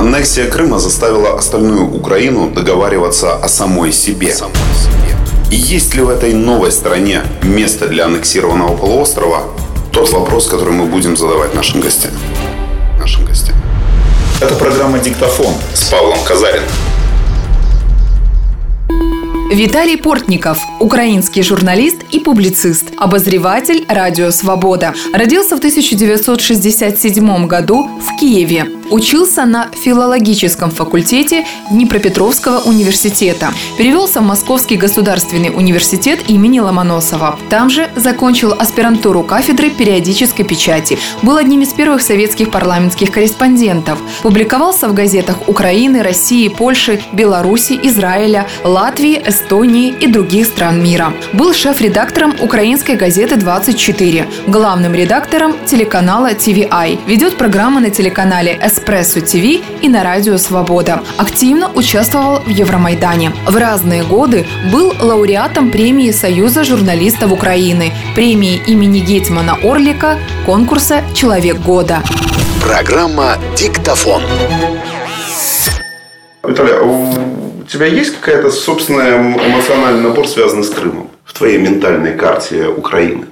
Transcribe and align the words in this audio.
Аннексия 0.00 0.48
Крыма 0.48 0.78
заставила 0.78 1.36
остальную 1.36 1.94
Украину 1.94 2.50
договариваться 2.50 3.34
о 3.34 3.48
самой 3.48 3.92
себе. 3.92 4.34
И 5.50 5.56
есть 5.56 5.94
ли 5.94 6.00
в 6.00 6.08
этой 6.08 6.32
новой 6.32 6.72
стране 6.72 7.20
место 7.42 7.86
для 7.86 8.06
аннексированного 8.06 8.78
полуострова? 8.78 9.42
Тот 9.92 10.10
вопрос, 10.10 10.46
который 10.46 10.72
мы 10.72 10.86
будем 10.86 11.18
задавать 11.18 11.54
нашим 11.54 11.82
гостям. 11.82 12.12
Нашим 12.98 13.26
гостям. 13.26 13.54
Это 14.40 14.54
программа 14.54 15.00
«Диктофон» 15.00 15.52
с 15.74 15.90
Павлом 15.90 16.18
Казариным. 16.26 16.70
Виталий 19.52 19.98
Портников, 19.98 20.58
украинский 20.78 21.42
журналист 21.42 21.98
и 22.10 22.20
публицист, 22.20 22.86
обозреватель 22.96 23.84
«Радио 23.86 24.30
Свобода». 24.30 24.94
Родился 25.12 25.56
в 25.56 25.58
1967 25.58 27.46
году 27.46 27.86
в 28.00 28.18
Киеве. 28.18 28.79
Учился 28.90 29.44
на 29.44 29.68
филологическом 29.72 30.70
факультете 30.70 31.46
Днепропетровского 31.70 32.58
университета. 32.62 33.54
Перевелся 33.78 34.20
в 34.20 34.24
Московский 34.24 34.76
государственный 34.76 35.50
университет 35.50 36.28
имени 36.28 36.58
Ломоносова. 36.58 37.38
Там 37.48 37.70
же 37.70 37.88
закончил 37.94 38.52
аспирантуру 38.52 39.22
кафедры 39.22 39.70
периодической 39.70 40.44
печати. 40.44 40.98
Был 41.22 41.36
одним 41.36 41.62
из 41.62 41.72
первых 41.72 42.02
советских 42.02 42.50
парламентских 42.50 43.12
корреспондентов. 43.12 43.98
Публиковался 44.22 44.88
в 44.88 44.94
газетах 44.94 45.48
Украины, 45.48 46.02
России, 46.02 46.48
Польши, 46.48 47.00
Беларуси, 47.12 47.78
Израиля, 47.84 48.48
Латвии, 48.64 49.22
Эстонии 49.24 49.94
и 50.00 50.08
других 50.08 50.46
стран 50.46 50.82
мира. 50.82 51.12
Был 51.32 51.54
шеф-редактором 51.54 52.34
украинской 52.40 52.96
газеты 52.96 53.36
«24», 53.36 54.26
главным 54.48 54.94
редактором 54.94 55.54
телеканала 55.64 56.32
TVI. 56.32 56.98
Ведет 57.06 57.36
программы 57.36 57.80
на 57.80 57.90
телеканале 57.90 58.58
«Эспрессо 58.80 59.20
ТВ» 59.20 59.62
и 59.82 59.88
на 59.90 60.02
радио 60.02 60.38
«Свобода». 60.38 61.02
Активно 61.18 61.70
участвовал 61.74 62.40
в 62.40 62.48
Евромайдане. 62.48 63.32
В 63.46 63.54
разные 63.58 64.02
годы 64.02 64.46
был 64.72 64.94
лауреатом 64.98 65.70
премии 65.70 66.10
Союза 66.12 66.64
журналистов 66.64 67.30
Украины, 67.30 67.92
премии 68.14 68.58
имени 68.66 69.00
Гетмана 69.00 69.58
Орлика, 69.62 70.18
конкурса 70.46 71.02
«Человек 71.14 71.58
года». 71.58 72.02
Программа 72.64 73.36
«Диктофон». 73.54 74.22
Виталий, 76.42 76.72
а 76.72 76.82
у 76.82 77.64
тебя 77.64 77.84
есть 77.84 78.16
какая-то 78.16 78.50
собственная 78.50 79.18
эмоциональный 79.20 80.08
набор, 80.08 80.26
связанный 80.26 80.64
с 80.64 80.70
Крымом 80.70 81.10
в 81.24 81.34
твоей 81.34 81.58
ментальной 81.58 82.16
карте 82.16 82.68
Украины? 82.68 83.26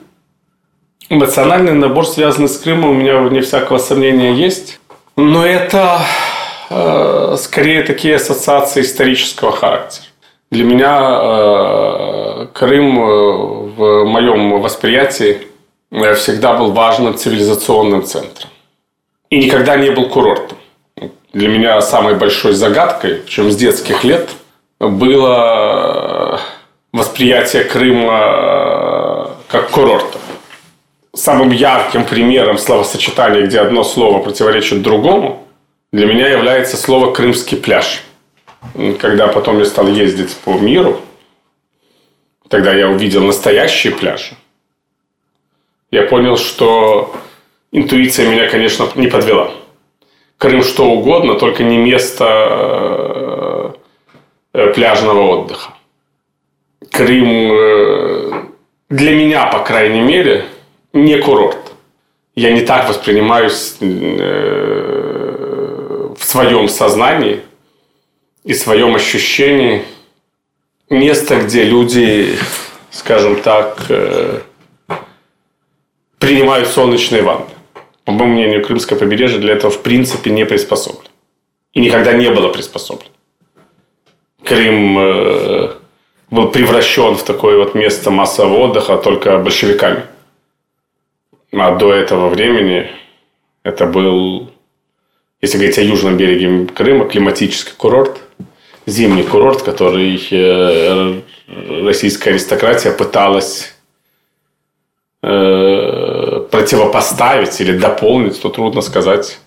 Эмоциональный 1.08 1.72
набор, 1.72 2.06
связанный 2.06 2.50
с 2.50 2.58
Крымом, 2.58 2.90
у 2.90 2.94
меня, 2.94 3.18
вне 3.20 3.40
всякого 3.40 3.78
сомнения, 3.78 4.34
есть. 4.34 4.78
Но 5.18 5.44
это 5.44 5.98
э, 6.70 7.34
скорее 7.40 7.82
такие 7.82 8.14
ассоциации 8.14 8.82
исторического 8.82 9.50
характера. 9.50 10.06
Для 10.52 10.62
меня 10.62 10.96
э, 10.96 12.46
Крым 12.54 13.00
э, 13.00 13.04
в 13.76 14.04
моем 14.04 14.60
восприятии 14.60 15.48
э, 15.90 16.14
всегда 16.14 16.52
был 16.52 16.70
важным 16.70 17.16
цивилизационным 17.16 18.04
центром. 18.04 18.48
И 19.28 19.44
никогда 19.44 19.76
не 19.76 19.90
был 19.90 20.08
курортом. 20.08 20.56
Для 21.32 21.48
меня 21.48 21.80
самой 21.80 22.14
большой 22.14 22.52
загадкой, 22.52 23.16
причем 23.16 23.50
с 23.50 23.56
детских 23.56 24.04
лет, 24.04 24.30
было 24.78 26.36
э, 26.36 26.96
восприятие 26.96 27.64
Крыма 27.64 29.32
как 29.48 29.70
курорта 29.70 30.17
самым 31.18 31.50
ярким 31.50 32.04
примером 32.04 32.58
словосочетания, 32.58 33.46
где 33.46 33.60
одно 33.60 33.84
слово 33.84 34.22
противоречит 34.22 34.82
другому, 34.82 35.46
для 35.92 36.06
меня 36.06 36.28
является 36.28 36.76
слово 36.76 37.12
«крымский 37.12 37.56
пляж». 37.56 38.02
Когда 39.00 39.28
потом 39.28 39.58
я 39.58 39.64
стал 39.64 39.88
ездить 39.88 40.34
по 40.44 40.54
миру, 40.54 41.00
тогда 42.48 42.74
я 42.74 42.88
увидел 42.88 43.22
настоящие 43.22 43.92
пляжи. 43.92 44.36
Я 45.90 46.02
понял, 46.02 46.36
что 46.36 47.14
интуиция 47.72 48.28
меня, 48.28 48.48
конечно, 48.48 48.88
не 48.94 49.06
подвела. 49.06 49.52
Крым 50.36 50.62
что 50.62 50.90
угодно, 50.90 51.34
только 51.34 51.64
не 51.64 51.78
место 51.78 53.74
э, 54.52 54.72
пляжного 54.74 55.22
отдыха. 55.22 55.72
Крым 56.90 57.52
э, 57.52 58.44
для 58.90 59.14
меня, 59.14 59.46
по 59.46 59.60
крайней 59.60 60.00
мере, 60.00 60.44
не 61.04 61.18
курорт. 61.18 61.58
Я 62.34 62.52
не 62.52 62.60
так 62.60 62.88
воспринимаюсь 62.88 63.76
э, 63.80 63.86
в 66.16 66.24
своем 66.24 66.68
сознании 66.68 67.40
и 68.44 68.54
своем 68.54 68.94
ощущении 68.94 69.82
место, 70.88 71.40
где 71.40 71.64
люди, 71.64 72.36
скажем 72.90 73.40
так, 73.42 73.86
э, 73.88 74.40
принимают 76.18 76.68
солнечные 76.68 77.22
ванны. 77.22 77.46
По 78.04 78.12
моему 78.12 78.34
мнению, 78.34 78.64
Крымское 78.64 78.98
побережье 78.98 79.38
для 79.38 79.54
этого 79.54 79.70
в 79.70 79.82
принципе 79.82 80.30
не 80.30 80.46
приспособлено. 80.46 81.10
И 81.74 81.80
никогда 81.80 82.12
не 82.12 82.30
было 82.30 82.48
приспособлено. 82.48 83.10
Крым 84.44 84.98
э, 84.98 85.72
был 86.30 86.50
превращен 86.50 87.16
в 87.16 87.22
такое 87.22 87.58
вот 87.58 87.74
место 87.74 88.10
массового 88.10 88.58
отдыха 88.68 88.96
только 88.96 89.38
большевиками. 89.38 90.04
А 91.52 91.76
до 91.76 91.92
этого 91.92 92.28
времени 92.28 92.90
это 93.62 93.86
был, 93.86 94.50
если 95.40 95.56
говорить 95.56 95.78
о 95.78 95.82
южном 95.82 96.16
береге 96.16 96.66
Крыма, 96.66 97.06
климатический 97.06 97.72
курорт, 97.76 98.20
зимний 98.86 99.22
курорт, 99.22 99.62
который 99.62 100.20
э, 100.30 101.20
российская 101.84 102.30
аристократия 102.30 102.92
пыталась 102.92 103.74
э, 105.22 106.46
противопоставить 106.50 107.60
или 107.60 107.78
дополнить, 107.78 108.40
то 108.40 108.48
трудно 108.50 108.82
сказать, 108.82 109.38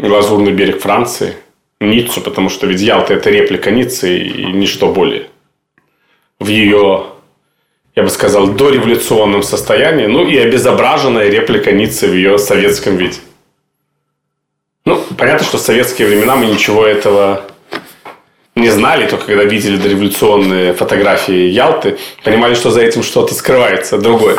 Лазурный 0.00 0.52
берег 0.52 0.80
Франции, 0.80 1.34
Ниццу, 1.80 2.20
потому 2.20 2.48
что 2.48 2.66
ведь 2.66 2.80
Ялта– 2.80 3.14
это 3.14 3.30
реплика 3.30 3.70
Ниццы 3.70 4.18
и 4.18 4.44
ничто 4.46 4.92
более. 4.92 5.28
В 6.40 6.48
ее 6.48 7.13
я 7.94 8.02
бы 8.02 8.10
сказал, 8.10 8.48
дореволюционном 8.48 9.42
состоянии, 9.42 10.06
ну 10.06 10.26
и 10.26 10.36
обезображенная 10.36 11.28
реплика 11.28 11.72
Ниццы 11.72 12.08
в 12.08 12.14
ее 12.14 12.38
советском 12.38 12.96
виде. 12.96 13.18
Ну, 14.84 15.00
понятно, 15.16 15.46
что 15.46 15.58
в 15.58 15.60
советские 15.60 16.08
времена 16.08 16.34
мы 16.34 16.46
ничего 16.46 16.84
этого 16.84 17.44
не 18.56 18.68
знали, 18.68 19.06
только 19.06 19.26
когда 19.26 19.44
видели 19.44 19.76
дореволюционные 19.76 20.74
фотографии 20.74 21.48
Ялты, 21.48 21.98
понимали, 22.24 22.54
что 22.54 22.70
за 22.70 22.82
этим 22.82 23.02
что-то 23.02 23.34
скрывается 23.34 23.98
другое. 23.98 24.38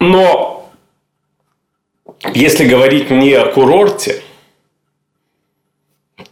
Но 0.00 0.70
если 2.34 2.66
говорить 2.66 3.10
не 3.10 3.32
о 3.34 3.46
курорте, 3.46 4.20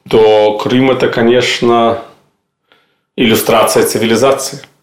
то 0.08 0.58
Крым 0.58 0.90
это, 0.90 1.08
конечно, 1.08 2.02
иллюстрация 3.16 3.86
цивилизации– 3.86 4.60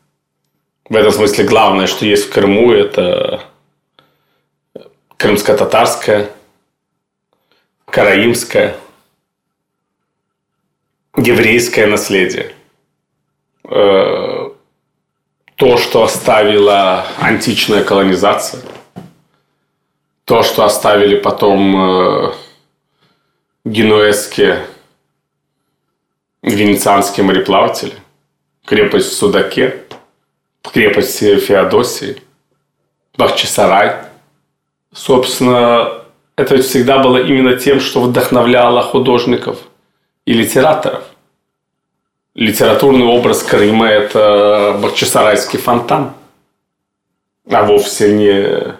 в 0.92 0.96
этом 0.98 1.14
смысле 1.14 1.46
главное, 1.46 1.88
что 1.88 2.06
есть 2.06 2.26
в 2.26 2.34
Крыму, 2.34 2.74
это 2.74 3.46
крымско-татарское, 5.16 6.30
караимское, 7.86 8.76
еврейское 11.16 11.88
наследие. 11.88 12.54
Э, 13.64 14.50
то, 15.56 15.78
что 15.78 16.04
оставила 16.04 17.08
античная 17.22 17.86
колонизация, 17.86 18.62
то, 20.26 20.44
что 20.44 20.66
оставили 20.66 21.18
потом 21.18 21.78
э, 21.78 22.34
генуэзские, 23.64 24.66
венецианские 26.44 27.26
мореплаватели, 27.26 27.96
крепость 28.66 29.12
в 29.12 29.14
Судаке– 29.14 29.86
крепость 30.64 31.20
Феодосии, 31.20 32.22
Бахчисарай. 33.18 33.96
Собственно, 34.94 36.04
это 36.36 36.58
всегда 36.62 37.00
было 37.00 37.18
именно 37.18 37.58
тем, 37.58 37.80
что 37.80 38.02
вдохновляло 38.02 38.82
художников 38.82 39.60
и 40.26 40.34
литераторов. 40.34 41.04
Литературный 42.34 43.06
образ 43.06 43.44
Крыма– 43.44 43.88
это 43.90 44.80
Бахчисарайский 44.82 45.60
фонтан, 45.60 46.14
а 47.50 47.64
вовсе 47.64 48.14
не 48.14 48.76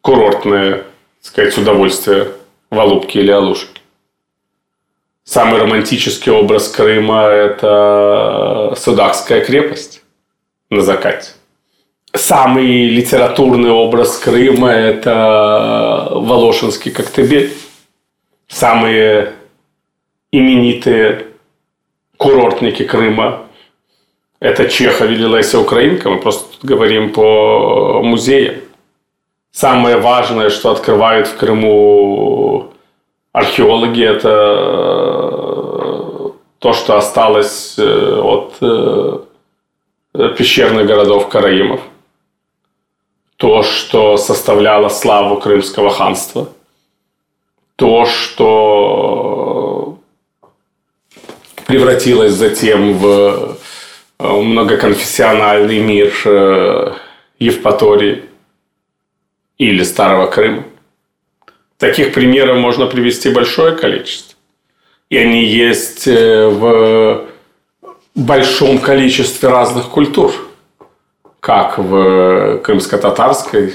курортное, 0.00 0.78
так 0.78 0.86
сказать, 1.22 1.58
удовольствие 1.58 2.32
Валубки 2.70 3.18
или 3.18 3.32
Алушки. 3.32 3.79
Самый 5.30 5.60
романтический 5.60 6.32
образ 6.32 6.66
Крыма– 6.66 7.22
это 7.28 8.74
Судакская 8.76 9.44
крепость 9.44 10.02
на 10.70 10.80
закате. 10.80 11.34
самый 12.12 12.88
литературный 12.88 13.70
образ 13.70 14.18
Крыма– 14.18 14.70
это 14.72 16.08
Волошинский 16.10 16.90
Коктебель. 16.90 17.52
Самые 18.48 19.34
именитые 20.32 21.26
курортники 22.16 22.82
Крыма– 22.82 23.42
это 24.40 24.68
Чехов 24.68 25.08
или 25.12 25.28
Леся 25.28 25.60
Украинка. 25.60 26.10
Мы 26.10 26.18
просто 26.18 26.48
говорим 26.66 27.12
по 27.12 28.02
музеям. 28.02 28.56
Самое 29.52 29.96
важное, 29.96 30.50
что 30.50 30.72
открывают 30.72 31.28
в 31.28 31.36
Крыму 31.36 32.72
археологи, 33.32 34.04
это 34.04 35.09
то, 36.60 36.74
что 36.74 36.96
осталось 36.96 37.74
э, 37.78 38.20
от 38.20 38.58
э, 38.60 39.18
пещерных 40.36 40.86
городов 40.86 41.28
Караимов 41.28 41.80
то, 43.38 43.62
что 43.62 44.18
составляло 44.18 44.90
славу 44.90 45.40
Крымского 45.40 45.88
ханства, 45.88 46.50
то, 47.76 48.04
что 48.04 49.98
превратилось 51.66 52.34
затем 52.34 52.98
в 52.98 53.56
э, 54.18 54.26
многоконфессиональный 54.28 55.78
мир 55.78 56.12
Евпатории 57.38 58.24
или 59.56 59.82
Старого 59.82 60.26
Крыма. 60.26 60.64
Таких 61.78 62.12
примеров 62.12 62.58
можно 62.58 62.84
привести 62.84 63.30
большое 63.30 63.74
количество. 63.74 64.29
И 65.10 65.18
они 65.18 65.44
есть 65.44 66.08
э, 66.08 66.48
в 66.48 67.26
большом 68.14 68.78
количестве 68.78 69.50
разных 69.50 69.88
культур– 69.90 70.32
как 71.40 71.78
в 71.78 72.58
крымско-татарской, 72.58 73.74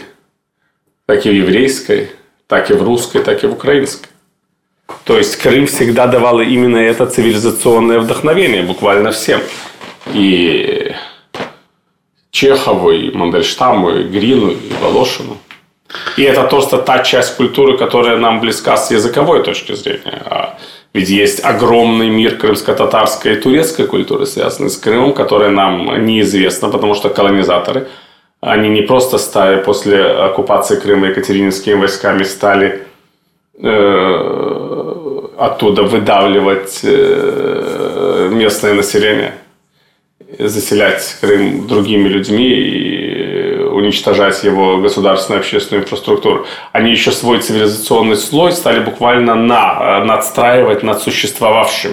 так 1.07 1.25
и 1.25 1.29
в 1.29 1.33
еврейской, 1.33 2.11
так 2.47 2.69
и 2.69 2.73
в 2.73 2.83
русской, 2.83 3.23
так 3.23 3.43
и 3.43 3.47
в 3.47 3.53
украинской. 3.53 4.07
То 5.03 5.17
есть 5.17 5.35
Крым 5.37 5.65
всегда 5.65 6.05
давал 6.05 6.39
именно 6.41 6.77
это 6.77 7.07
цивилизационное 7.07 7.99
вдохновение 7.99 8.61
буквально 8.61 9.11
всем. 9.11 9.41
И 10.13 10.93
Чехову, 12.29 12.91
и 12.91 13.09
Мандельштаму, 13.11 13.89
и 13.89 14.03
Грину, 14.03 14.51
и 14.51 14.73
Волошину. 14.81 15.37
И 16.17 16.23
это 16.23 16.43
просто 16.43 16.77
та 16.77 16.99
часть 16.99 17.35
культуры, 17.35 17.77
которая 17.77 18.17
нам 18.17 18.39
близка 18.39 18.77
с 18.77 18.91
языковой 18.91 19.43
точки 19.43 19.73
зрения. 19.73 20.21
А 20.25 20.57
ведь 20.95 21.09
есть 21.09 21.43
огромный 21.43 22.07
мир 22.07 22.37
крымско-татарской 22.37 23.33
и 23.33 23.41
турецкой 23.41 23.85
культуры, 23.85 24.25
связанный 24.25 24.69
с 24.69 24.77
Крымом, 24.77 25.13
которая 25.13 25.49
нам 25.49 26.05
неизвестна, 26.05 26.69
потому 26.69 26.95
что 26.95 27.09
колонизаторы, 27.09 27.89
они 28.39 28.69
не 28.69 28.81
просто 28.81 29.17
стали 29.17 29.61
после 29.61 30.01
оккупации 30.05 30.79
Крыма 30.79 31.07
екатерининскими 31.07 31.81
войсками 31.81 32.23
стали 32.23 32.85
э, 33.61 35.21
оттуда 35.37 35.83
выдавливать 35.83 36.79
э, 36.83 38.29
местное 38.31 38.73
население, 38.73 39.33
заселять 40.39 41.17
Крым 41.19 41.67
другими 41.67 42.07
людьми 42.07 42.47
и 42.47 43.04
уничтожать 43.75 44.43
его 44.43 44.77
государственную 44.77 45.39
общественную 45.39 45.83
инфраструктуру. 45.83 46.45
Они 46.71 46.91
еще 46.91 47.11
свой 47.11 47.39
цивилизационный 47.39 48.15
слой 48.15 48.51
стали 48.51 48.79
буквально 48.79 49.35
на, 49.35 50.03
надстраивать 50.05 50.83
над 50.83 51.01
существовавшим, 51.01 51.91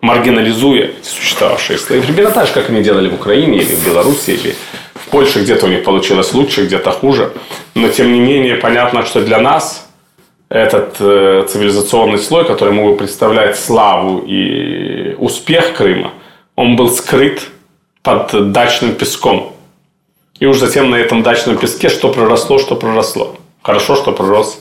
маргинализуя 0.00 0.90
существовавшие 1.02 1.78
слои. 1.78 2.00
Примерно 2.00 2.30
так 2.30 2.46
же, 2.46 2.52
как 2.52 2.70
они 2.70 2.82
делали 2.82 3.08
в 3.08 3.14
Украине 3.14 3.58
или 3.58 3.74
в 3.74 3.86
Беларуси, 3.86 4.30
или 4.30 4.54
в 4.94 5.08
Польше. 5.10 5.40
Где-то 5.40 5.66
у 5.66 5.68
них 5.68 5.84
получилось 5.84 6.34
лучше, 6.34 6.66
где-то 6.66 6.90
хуже. 6.90 7.32
Но, 7.74 7.88
тем 7.88 8.12
не 8.12 8.20
менее, 8.20 8.56
понятно, 8.56 9.04
что 9.04 9.20
для 9.20 9.38
нас 9.38 9.88
этот 10.48 10.96
э, 11.00 11.44
цивилизационный 11.48 12.18
слой, 12.18 12.44
который 12.44 12.72
мог 12.72 12.92
бы 12.92 12.96
представлять 12.96 13.58
славу 13.58 14.24
и 14.26 15.14
успех 15.18 15.74
Крыма, 15.74 16.12
он 16.56 16.76
был 16.76 16.90
скрыт 16.90 17.42
под 18.02 18.52
дачным 18.52 18.94
песком. 18.94 19.52
И 20.40 20.46
уж 20.46 20.58
затем 20.58 20.90
на 20.90 20.96
этом 20.96 21.22
дачном 21.22 21.58
песке 21.58 21.88
что 21.88 22.12
проросло, 22.12 22.58
что 22.58 22.76
проросло. 22.76 23.36
Хорошо, 23.62 23.96
что 23.96 24.12
пророс 24.12 24.60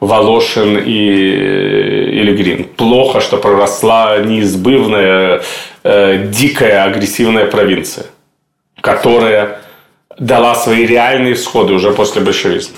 Волошин 0.00 0.78
и, 0.78 0.90
или 0.90 2.36
Грин. 2.36 2.64
Плохо, 2.64 3.20
что 3.20 3.36
проросла 3.38 4.18
неизбывная, 4.18 5.42
э, 5.84 6.26
дикая, 6.26 6.84
агрессивная 6.84 7.46
провинция, 7.46 8.06
которая 8.80 9.60
дала 10.18 10.54
свои 10.54 10.86
реальные 10.86 11.34
всходы 11.34 11.74
уже 11.74 11.92
после 11.92 12.20
большевизма. 12.22 12.76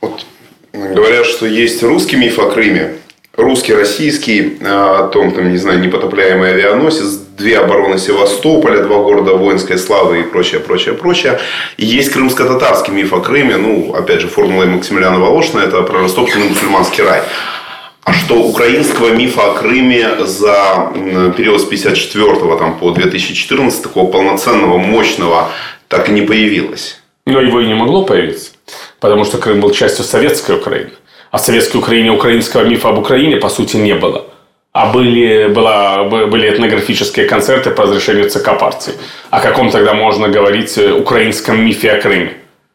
Вот 0.00 0.26
говорят, 0.72 1.26
что 1.26 1.46
есть 1.46 1.82
русский 1.82 2.16
миф 2.16 2.38
о 2.38 2.50
Крыме, 2.50 2.96
русский, 3.36 3.74
российский, 3.74 4.58
о 4.62 5.08
том, 5.08 5.32
там, 5.32 5.50
не 5.50 5.58
знаю, 5.58 5.80
непотопляемый 5.80 6.50
авианосец, 6.50 7.20
две 7.36 7.58
обороны 7.58 7.98
Севастополя, 7.98 8.82
два 8.82 8.98
города 8.98 9.34
воинской 9.34 9.78
славы 9.78 10.20
и 10.20 10.22
прочее, 10.22 10.60
прочее, 10.60 10.94
прочее. 10.94 11.40
И 11.76 11.84
есть 11.84 12.12
крымско-татарский 12.12 12.92
миф 12.92 13.12
о 13.12 13.20
Крыме, 13.20 13.56
ну, 13.56 13.94
опять 13.94 14.20
же, 14.20 14.28
формула 14.28 14.64
Максимилиана 14.64 15.18
Волошина, 15.18 15.60
это 15.60 15.82
про 15.82 16.00
растопленный 16.00 16.48
мусульманский 16.48 17.04
рай. 17.04 17.22
А 18.04 18.12
что 18.12 18.42
украинского 18.42 19.10
мифа 19.10 19.50
о 19.50 19.54
Крыме 19.54 20.24
за 20.24 20.92
период 21.36 21.60
с 21.60 21.64
54 21.64 22.56
там, 22.58 22.78
по 22.78 22.90
2014 22.90 23.82
такого 23.82 24.10
полноценного, 24.10 24.78
мощного 24.78 25.48
так 25.88 26.08
и 26.08 26.12
не 26.12 26.22
появилось? 26.22 27.00
Но 27.26 27.40
его 27.40 27.60
и 27.60 27.66
не 27.66 27.74
могло 27.74 28.04
появиться, 28.04 28.50
потому 29.00 29.24
что 29.24 29.38
Крым 29.38 29.60
был 29.60 29.70
частью 29.70 30.04
советской 30.04 30.56
Украины. 30.56 30.90
А 31.30 31.38
в 31.38 31.40
советской 31.40 31.78
Украине 31.78 32.12
украинского 32.12 32.62
мифа 32.62 32.90
об 32.90 32.98
Украине, 32.98 33.38
по 33.38 33.48
сути, 33.48 33.76
не 33.76 33.94
было 33.94 34.26
а 34.74 34.86
были, 34.86 35.46
была, 35.46 36.02
были 36.02 36.50
этнографические 36.50 37.26
концерты 37.26 37.70
по 37.70 37.84
разрешению 37.84 38.28
ЦК 38.28 38.58
партии. 38.58 38.92
О 39.30 39.40
каком 39.40 39.70
тогда 39.70 39.94
можно 39.94 40.28
говорить 40.28 40.76
э, 40.76 40.90
украинском 40.90 41.64
мифе 41.64 41.92
о 41.92 42.00
Крыме? 42.00 42.32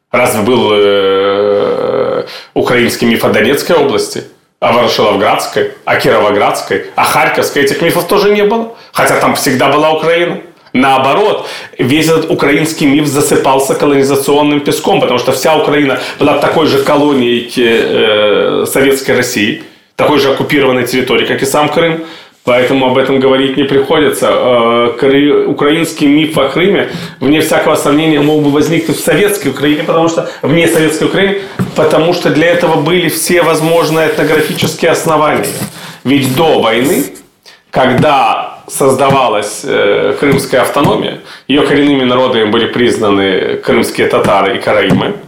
Разве 0.10 0.42
был 0.44 0.72
э, 0.72 2.25
украинский 2.54 3.06
миф 3.06 3.25
о 3.25 3.30
Донецкой 3.30 3.75
области? 3.75 4.24
О 4.62 4.72
Ворошиловградской? 4.72 5.74
О 5.84 5.98
Кировоградской? 5.98 6.86
О 6.96 7.04
Харьковской? 7.04 7.63
Этих 7.63 7.81
мифов 7.81 8.07
тоже 8.07 8.34
не 8.34 8.46
было. 8.46 8.75
Хотя 8.94 9.19
там 9.19 9.36
всегда 9.36 9.68
была 9.68 9.92
Украина. 9.92 10.40
Наоборот, 10.72 11.48
весь 11.78 12.07
этот 12.07 12.31
украинский 12.31 12.88
миф 12.88 13.07
засыпался 13.07 13.75
колонизационным 13.75 14.62
песком, 14.62 15.01
потому 15.01 15.19
что 15.19 15.34
вся 15.34 15.57
Украина 15.57 16.00
была 16.18 16.38
такой 16.38 16.68
же 16.68 16.81
колонией 16.81 17.51
э, 17.57 18.65
Советской 18.65 19.18
России– 19.18 19.63
такой 20.00 20.20
же 20.20 20.32
оккупированной 20.32 20.88
территории, 20.88 21.25
как 21.25 21.44
и 21.44 21.46
сам 21.46 21.68
Крым. 21.70 22.06
Поэтому 22.46 22.88
об 22.88 22.98
этом 22.98 23.20
говорить 23.20 23.58
не 23.58 23.63
приходится. 23.63 24.27
Э, 24.32 25.46
украинский 25.46 26.08
миф 26.08 26.38
о 26.38 26.48
Крыме, 26.48 26.89
вне 27.20 27.41
всякого 27.41 27.75
сомнения, 27.75 28.22
мог 28.22 28.41
бы 28.41 28.50
возникнуть 28.50 28.98
в 28.98 29.03
советской 29.03 29.50
Украине, 29.50 29.84
потому 29.84 30.08
что 30.08 30.29
вне 30.41 30.68
советской 30.68 31.03
Украины, 31.03 31.41
потому 31.75 32.13
что 32.13 32.29
для 32.29 32.48
этого 32.48 32.82
были 32.82 33.10
все 33.10 33.41
возможные 33.41 34.08
этнографические 34.08 34.91
основания. 34.91 35.46
Ведь 36.06 36.34
до 36.36 36.62
войны, 36.62 37.03
когда 37.70 38.63
создавалась 38.68 39.62
э, 39.65 40.15
крымская 40.18 40.62
автономия, 40.62 41.20
ее 41.50 41.63
коренными 41.63 42.06
народами 42.06 42.46
были 42.46 42.68
признаны 42.68 43.58
крымские 43.58 44.08
татары 44.08 44.56
и 44.56 44.60
караимы– 44.60 45.15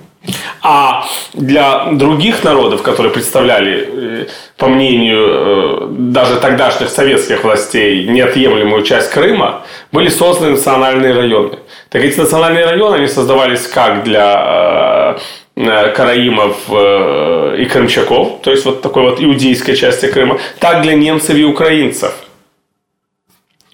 а 0.62 1.08
для 1.34 1.92
других 1.94 2.44
народов, 2.44 2.84
которые 2.84 3.12
представляли, 3.12 3.90
э, 3.92 4.28
по 4.58 4.68
мнению 4.68 5.28
э, 5.28 5.88
даже 5.90 6.36
тогдашних 6.36 6.90
советских 6.90 7.44
властей, 7.44 8.08
неотъемлемую 8.08 8.84
часть 8.84 9.10
Крыма, 9.10 9.66
были 9.92 10.10
созданы 10.10 10.51
национальные 10.51 11.13
районы. 11.13 11.58
Так 11.90 12.04
эти 12.04 12.20
национальные 12.20 12.66
районы, 12.66 12.98
они 12.98 13.08
создавались 13.08 13.68
как 13.68 14.04
для 14.04 15.18
э, 15.56 15.90
караимов 15.96 16.58
и 16.70 17.66
крымчаков, 17.66 18.42
то 18.42 18.51
есть 18.51 18.66
вот 18.66 18.82
такой 18.82 19.04
вот 19.04 19.22
иудейской 19.22 19.75
части 19.75 20.08
Крыма, 20.08 20.40
так 20.60 20.82
для 20.82 20.94
немцев 20.94 21.36
и 21.36 21.44
украинцев– 21.44 22.13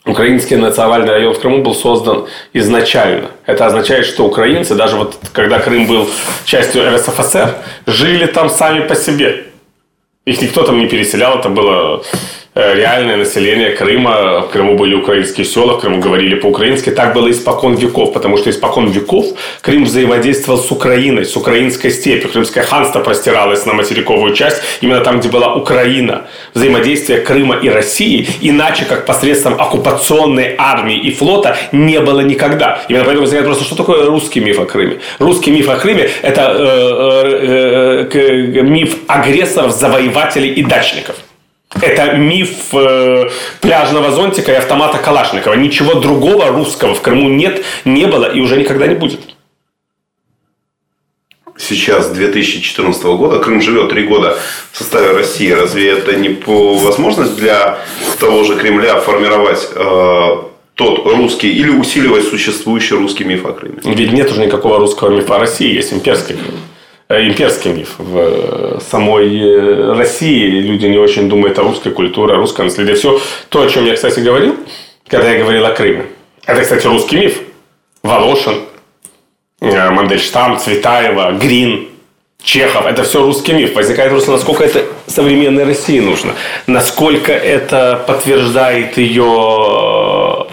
Украинский 0.08 0.56
национальный 0.56 1.12
район 1.12 1.34
в 1.34 1.40
Крыму 1.40 1.62
был 1.62 1.76
создан 1.76 2.28
изначально. 2.54 3.32
Это 3.46 3.66
означает, 3.66 4.06
что 4.06 4.26
украинцы, 4.26 4.74
даже 4.74 4.96
вот 4.96 5.18
когда 5.34 5.60
Крым 5.60 5.86
был 5.86 6.10
частью 6.46 6.90
РСФСР, 6.96 7.56
жили 7.86 8.26
там 8.26 8.50
сами 8.50 8.88
по 8.88 8.96
себе. 8.96 9.48
Их 10.26 10.42
никто 10.42 10.64
там 10.64 10.80
не 10.80 10.88
переселял, 10.88 11.40
это 11.40 11.50
было 11.50 12.04
реальное 12.58 13.18
население 13.18 13.72
Крыма. 13.72 14.42
В 14.42 14.50
Крыму 14.50 14.76
были 14.76 14.96
украинские 14.96 15.46
села, 15.46 15.74
в 15.74 15.82
Крыму 15.82 16.02
говорили 16.02 16.36
по-украински. 16.36 16.90
Так 16.90 17.14
было 17.14 17.30
испокон 17.30 17.76
веков, 17.76 18.14
потому 18.14 18.38
что 18.38 18.50
испокон 18.50 18.90
веков 18.90 19.26
Крым 19.62 19.84
взаимодействовал 19.84 20.60
с 20.60 20.72
Украиной, 20.72 21.26
с 21.26 21.36
украинской 21.36 21.90
степью. 21.90 22.30
Крымское 22.30 22.64
ханство 22.64 23.00
простиралось 23.00 23.66
на 23.66 23.74
материковую 23.74 24.34
часть, 24.34 24.62
именно 24.82 25.02
там, 25.02 25.20
где 25.20 25.30
была 25.30 25.56
Украина. 25.56 26.28
Взаимодействие 26.54 27.20
Крыма 27.20 27.58
и 27.58 27.70
России, 27.70 28.28
иначе 28.42 28.86
как 28.86 29.06
посредством 29.06 29.60
оккупационной 29.60 30.56
армии 30.58 30.98
и 30.98 31.12
флота, 31.12 31.58
не 31.72 32.00
было 32.00 32.22
никогда. 32.22 32.82
Именно 32.90 33.06
поэтому 33.06 33.22
возникает 33.22 33.46
просто, 33.46 33.64
что 33.64 33.76
такое 33.76 34.06
русский 34.06 34.40
миф 34.40 34.60
о 34.60 34.66
Крыме? 34.66 35.00
Русский 35.20 35.52
миф 35.52 35.70
о 35.70 35.76
Крыме– 35.76 36.10
это 36.22 36.56
э, 36.58 38.08
э, 38.12 38.18
э, 38.18 38.62
миф 38.62 38.96
агрессоров, 39.08 39.72
завоевателей 39.72 40.54
и 40.54 40.64
дачников. 40.64 41.16
Это 41.82 42.14
миф 42.14 42.74
э, 42.74 43.30
пляжного 43.62 44.12
зонтика 44.12 44.52
и 44.52 44.56
автомата 44.56 44.98
Калашникова. 44.98 45.54
Ничего 45.54 45.96
другого 45.96 46.48
русского 46.48 46.96
в 46.96 47.02
Крыму 47.02 47.30
нет, 47.30 47.64
не 47.86 48.06
было 48.06 48.26
и 48.32 48.40
уже 48.40 48.58
никогда 48.58 48.88
не 48.88 48.96
будет. 48.96 49.20
Сейчас, 51.58 52.10
2014 52.10 53.04
года, 53.04 53.40
Крым 53.40 53.62
живет 53.62 53.90
три 53.90 54.04
года 54.04 54.38
в 54.72 54.78
составе 54.78 55.12
России. 55.12 55.50
Разве 55.52 55.90
это 55.90 56.16
не 56.16 56.30
возможность 56.46 57.36
для 57.36 57.80
того 58.20 58.44
же 58.44 58.56
Кремля 58.56 59.00
формировать 59.00 59.68
э, 59.74 60.38
тот 60.76 61.06
русский 61.06 61.52
или 61.52 61.72
усиливать 61.72 62.26
существующий 62.26 62.96
русский 62.96 63.24
миф 63.24 63.46
о 63.46 63.54
Крыме? 63.54 63.80
Ведь 63.84 64.14
нет 64.14 64.32
уже 64.32 64.46
никакого 64.46 64.78
русского 64.78 65.10
мифа 65.10 65.36
о 65.36 65.40
России, 65.40 65.74
есть 65.74 65.92
имперский 65.92 66.36
Крым. 66.36 66.56
Э, 67.10 67.26
имперский 67.26 67.72
миф. 67.72 67.96
В 67.98 68.18
э, 68.18 68.80
самой 68.82 69.40
э, 69.40 69.94
России 69.94 70.60
люди 70.60 70.88
не 70.88 70.98
очень 70.98 71.30
думают 71.30 71.58
о 71.58 71.64
русской 71.64 71.92
культуре, 71.92 72.34
о 72.34 72.38
русском 72.38 72.66
наследии. 72.66 72.96
Все 72.96 73.22
то, 73.48 73.62
о 73.62 73.70
чем 73.70 73.86
я, 73.86 73.96
кстати, 73.96 74.20
говорил, 74.20 74.58
когда 75.08 75.32
я 75.32 75.40
говорил 75.40 75.66
о 75.66 75.72
Крыме. 75.72 76.08
Это, 76.46 76.62
кстати, 76.64 76.86
русский 76.86 77.18
миф. 77.18 77.40
Волошин, 78.04 78.56
Мандельштам, 79.62 80.60
Цветаева, 80.60 81.32
Грин, 81.42 81.88
Чехов. 82.44 82.86
Это 82.86 83.04
все 83.04 83.24
русский 83.24 83.54
миф. 83.54 83.74
Возникает 83.74 84.12
вопрос, 84.12 84.28
насколько 84.28 84.66
это 84.66 84.86
современной 85.08 85.64
России 85.64 86.00
нужно. 86.00 86.34
Насколько 86.68 87.32
это 87.32 88.04
подтверждает 88.06 88.98
ее 88.98 90.46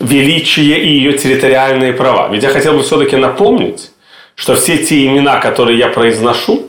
величие 0.00 0.80
и 0.80 0.88
ее 0.88 1.12
территориальные 1.12 1.92
права. 1.92 2.28
Ведь 2.28 2.42
я 2.42 2.48
хотел 2.48 2.74
бы 2.74 2.82
все-таки 2.82 3.16
напомнить, 3.16 3.90
что 4.34 4.54
все 4.56 4.78
те 4.78 5.06
имена, 5.06 5.38
которые 5.38 5.78
я 5.78 5.88
произношу, 5.88 6.66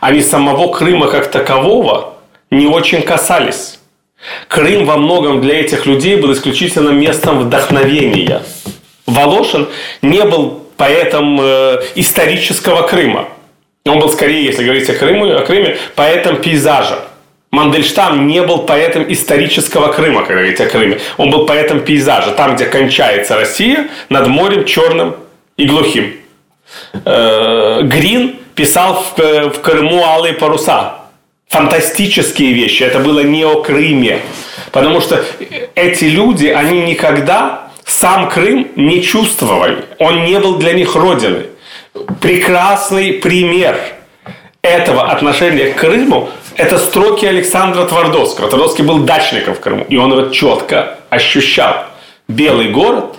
они 0.00 0.22
самого 0.22 0.72
Крыма 0.72 1.08
как 1.08 1.30
такового 1.30 2.14
не 2.50 2.66
очень 2.66 3.02
касались. 3.02 3.78
Крым 4.48 4.86
во 4.86 4.96
многом 4.96 5.40
для 5.40 5.60
этих 5.60 5.86
людей 5.86 6.16
был 6.16 6.32
исключительно 6.32 6.90
местом 6.90 7.40
вдохновения. 7.40 8.42
Волошин 9.06 9.68
не 10.00 10.24
был 10.24 10.62
поэтом 10.76 11.38
э, 11.40 11.82
исторического 11.94 12.82
Крыма. 12.82 13.28
Он 13.84 13.98
был 14.00 14.08
скорее, 14.08 14.44
если 14.44 14.64
говорить 14.64 14.88
о 14.88 14.94
Крыме, 14.94 15.34
о 15.34 15.44
Крыме 15.44 15.76
поэтом 15.94 16.40
пейзажа. 16.40 17.00
Мандельштам 17.50 18.26
не 18.26 18.42
был 18.42 18.62
поэтом 18.62 19.04
исторического 19.12 19.92
Крыма, 19.92 20.22
когда 20.22 20.40
говорить 20.40 20.60
о 20.60 20.66
Крыме. 20.66 21.00
Он 21.18 21.30
был 21.30 21.44
поэтом 21.46 21.80
пейзажа, 21.80 22.32
там, 22.32 22.56
где 22.56 22.64
кончается 22.64 23.36
Россия, 23.36 23.88
над 24.08 24.26
морем 24.26 24.64
черным 24.64 25.16
и 25.56 25.66
глухим. 25.66 26.14
Грин 27.04 28.36
писал 28.54 29.04
в, 29.16 29.18
в 29.18 29.60
Крыму 29.60 30.04
«Алые 30.04 30.34
паруса». 30.34 30.96
Фантастические 31.48 32.52
вещи. 32.52 32.82
Это 32.82 32.98
было 32.98 33.20
не 33.20 33.44
о 33.44 33.62
Крыме. 33.62 34.20
Потому 34.72 35.00
что 35.00 35.24
эти 35.74 36.04
люди, 36.04 36.46
они 36.46 36.82
никогда 36.82 37.70
сам 37.84 38.28
Крым 38.28 38.72
не 38.76 39.02
чувствовали. 39.02 39.84
Он 39.98 40.24
не 40.24 40.38
был 40.40 40.56
для 40.56 40.72
них 40.72 40.96
родиной. 40.96 41.46
Прекрасный 42.20 43.12
пример 43.12 43.78
этого 44.62 45.10
отношения 45.12 45.72
к 45.72 45.76
Крыму– 45.76 46.28
это 46.56 46.78
строки 46.78 47.24
Александра 47.26 47.84
Твардовского. 47.84 48.48
Твардовский 48.48 48.82
был 48.82 49.00
дачником 49.00 49.54
в 49.54 49.60
Крыму, 49.60 49.84
и 49.88 49.96
он 49.96 50.12
его 50.12 50.30
четко 50.30 50.98
ощущал. 51.10 51.84
Белый 52.26 52.70
город, 52.70 53.16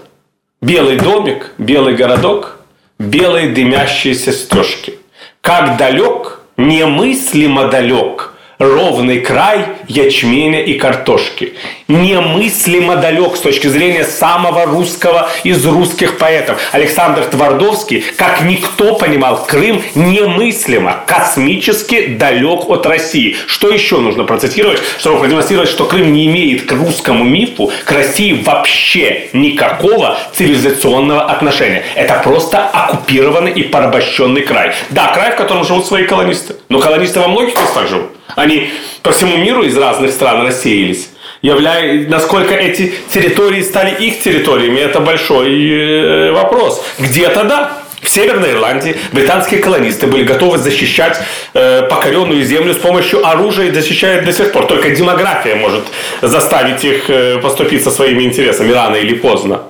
белый 0.62 0.98
домик, 0.98 1.52
белый 1.58 1.96
городок– 1.96 2.60
белые 3.00 3.50
дымящиеся 3.50 4.32
стежки. 4.32 5.00
Как 5.42 5.78
далек, 5.78 6.40
немыслимо 6.58 7.68
далек– 7.68 8.32
ровный 8.60 9.20
край 9.20 9.66
ячменя 9.88 10.62
и 10.62 10.74
картошки. 10.76 11.54
Немыслимо 11.88 12.96
далек 12.98 13.36
с 13.36 13.42
точки 13.42 13.68
зрения 13.68 14.04
самого 14.04 14.66
русского 14.66 15.30
из 15.44 15.66
русских 15.66 16.18
поэтов. 16.18 16.60
Александр 16.72 17.26
Твардовский, 17.26 18.04
как 18.18 18.42
никто 18.42 18.96
понимал, 18.96 19.46
Крым 19.46 19.82
немыслимо, 19.94 21.04
космически 21.06 22.08
далек 22.08 22.70
от 22.70 22.86
России. 22.86 23.36
Что 23.48 23.70
еще 23.70 23.98
нужно 23.98 24.24
процитировать, 24.24 24.82
чтобы 25.00 25.20
продемонстрировать, 25.20 25.70
что 25.70 25.86
Крым 25.86 26.14
не 26.14 26.26
имеет 26.28 26.66
к 26.66 26.72
русскому 26.72 27.24
мифу, 27.24 27.72
к 27.84 27.92
России 27.92 28.44
вообще 28.44 29.30
никакого 29.34 30.18
цивилизационного 30.34 31.24
отношения. 31.24 31.84
Это 31.96 32.22
просто 32.24 32.66
оккупированный 32.66 33.52
и 33.52 33.64
порабощенный 33.64 34.42
край. 34.42 34.74
Да, 34.90 35.12
край, 35.14 35.32
в 35.32 35.36
котором 35.36 35.64
живут 35.64 35.86
свои 35.86 36.06
колонисты. 36.06 36.56
Но 36.70 36.80
колонисты 36.80 37.20
во 37.20 37.28
многих 37.28 37.56
местах 37.56 37.88
живут. 37.88 38.15
Они 38.36 38.70
по 39.02 39.12
всему 39.12 39.38
миру 39.38 39.64
из 39.64 39.78
разных 39.78 40.12
стран 40.12 40.46
рассеялись. 40.46 41.10
Являя, 41.42 42.08
насколько 42.08 42.54
эти 42.54 42.94
территории 43.10 43.62
стали 43.62 44.04
их 44.04 44.22
территориями, 44.22 44.80
это 44.80 45.00
большой 45.00 45.70
э, 45.70 46.32
вопрос. 46.32 46.84
Где-то 46.98 47.44
да, 47.44 47.78
в 48.02 48.10
Северной 48.10 48.52
Ирландии 48.52 48.96
британские 49.12 49.60
колонисты 49.60 50.08
были 50.08 50.24
готовы 50.24 50.58
защищать 50.58 51.20
э, 51.54 51.84
покоренную 51.90 52.44
землю 52.44 52.74
с 52.74 52.78
помощью 52.78 53.26
оружия 53.26 53.68
и 53.68 53.74
защищают 53.74 54.26
до 54.26 54.34
сих 54.34 54.52
пор. 54.52 54.68
Только 54.68 54.90
демография 54.92 55.56
может 55.56 55.84
заставить 56.22 56.84
их 56.84 57.10
э, 57.10 57.40
поступиться 57.40 57.92
своими 57.92 58.24
интересами 58.24 58.72
рано 58.72 58.96
или 58.96 59.16
поздно. 59.16 59.62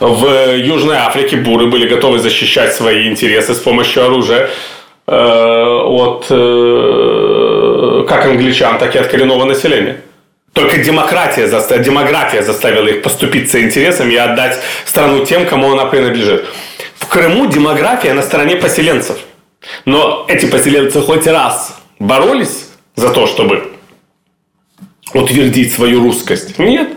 В 0.00 0.56
Южной 0.56 0.96
Африке 0.96 1.36
буры 1.36 1.66
были 1.66 1.88
готовы 1.88 2.18
защищать 2.18 2.74
свои 2.74 3.08
интересы 3.08 3.54
с 3.54 3.58
помощью 3.58 4.04
оружия 4.04 4.48
э, 5.06 5.16
от 5.16 6.26
э, 6.30 7.55
как 8.08 8.26
англичан, 8.26 8.78
так 8.78 8.94
и 8.94 8.98
от 8.98 9.08
коренного 9.08 9.44
населения. 9.44 10.00
Только 10.52 10.78
демократия 10.78 11.48
заставила, 11.48 11.84
демография 11.84 12.42
заставила 12.42 12.88
их 12.88 13.02
поступиться 13.02 13.60
интересами 13.60 14.14
и 14.14 14.16
отдать 14.16 14.58
страну 14.86 15.24
тем, 15.26 15.46
кому 15.46 15.72
она 15.72 15.84
принадлежит. 15.84 16.46
В 16.96 17.06
Крыму 17.08 17.46
демография 17.46 18.14
на 18.14 18.22
стороне 18.22 18.56
поселенцев. 18.56 19.18
Но 19.84 20.24
эти 20.28 20.46
поселенцы 20.46 21.02
хоть 21.02 21.26
раз 21.26 21.76
боролись 21.98 22.68
за 22.94 23.10
то, 23.10 23.26
чтобы 23.26 23.70
утвердить 25.12 25.74
свою 25.74 26.02
русскость? 26.02 26.58
Нет. 26.58 26.88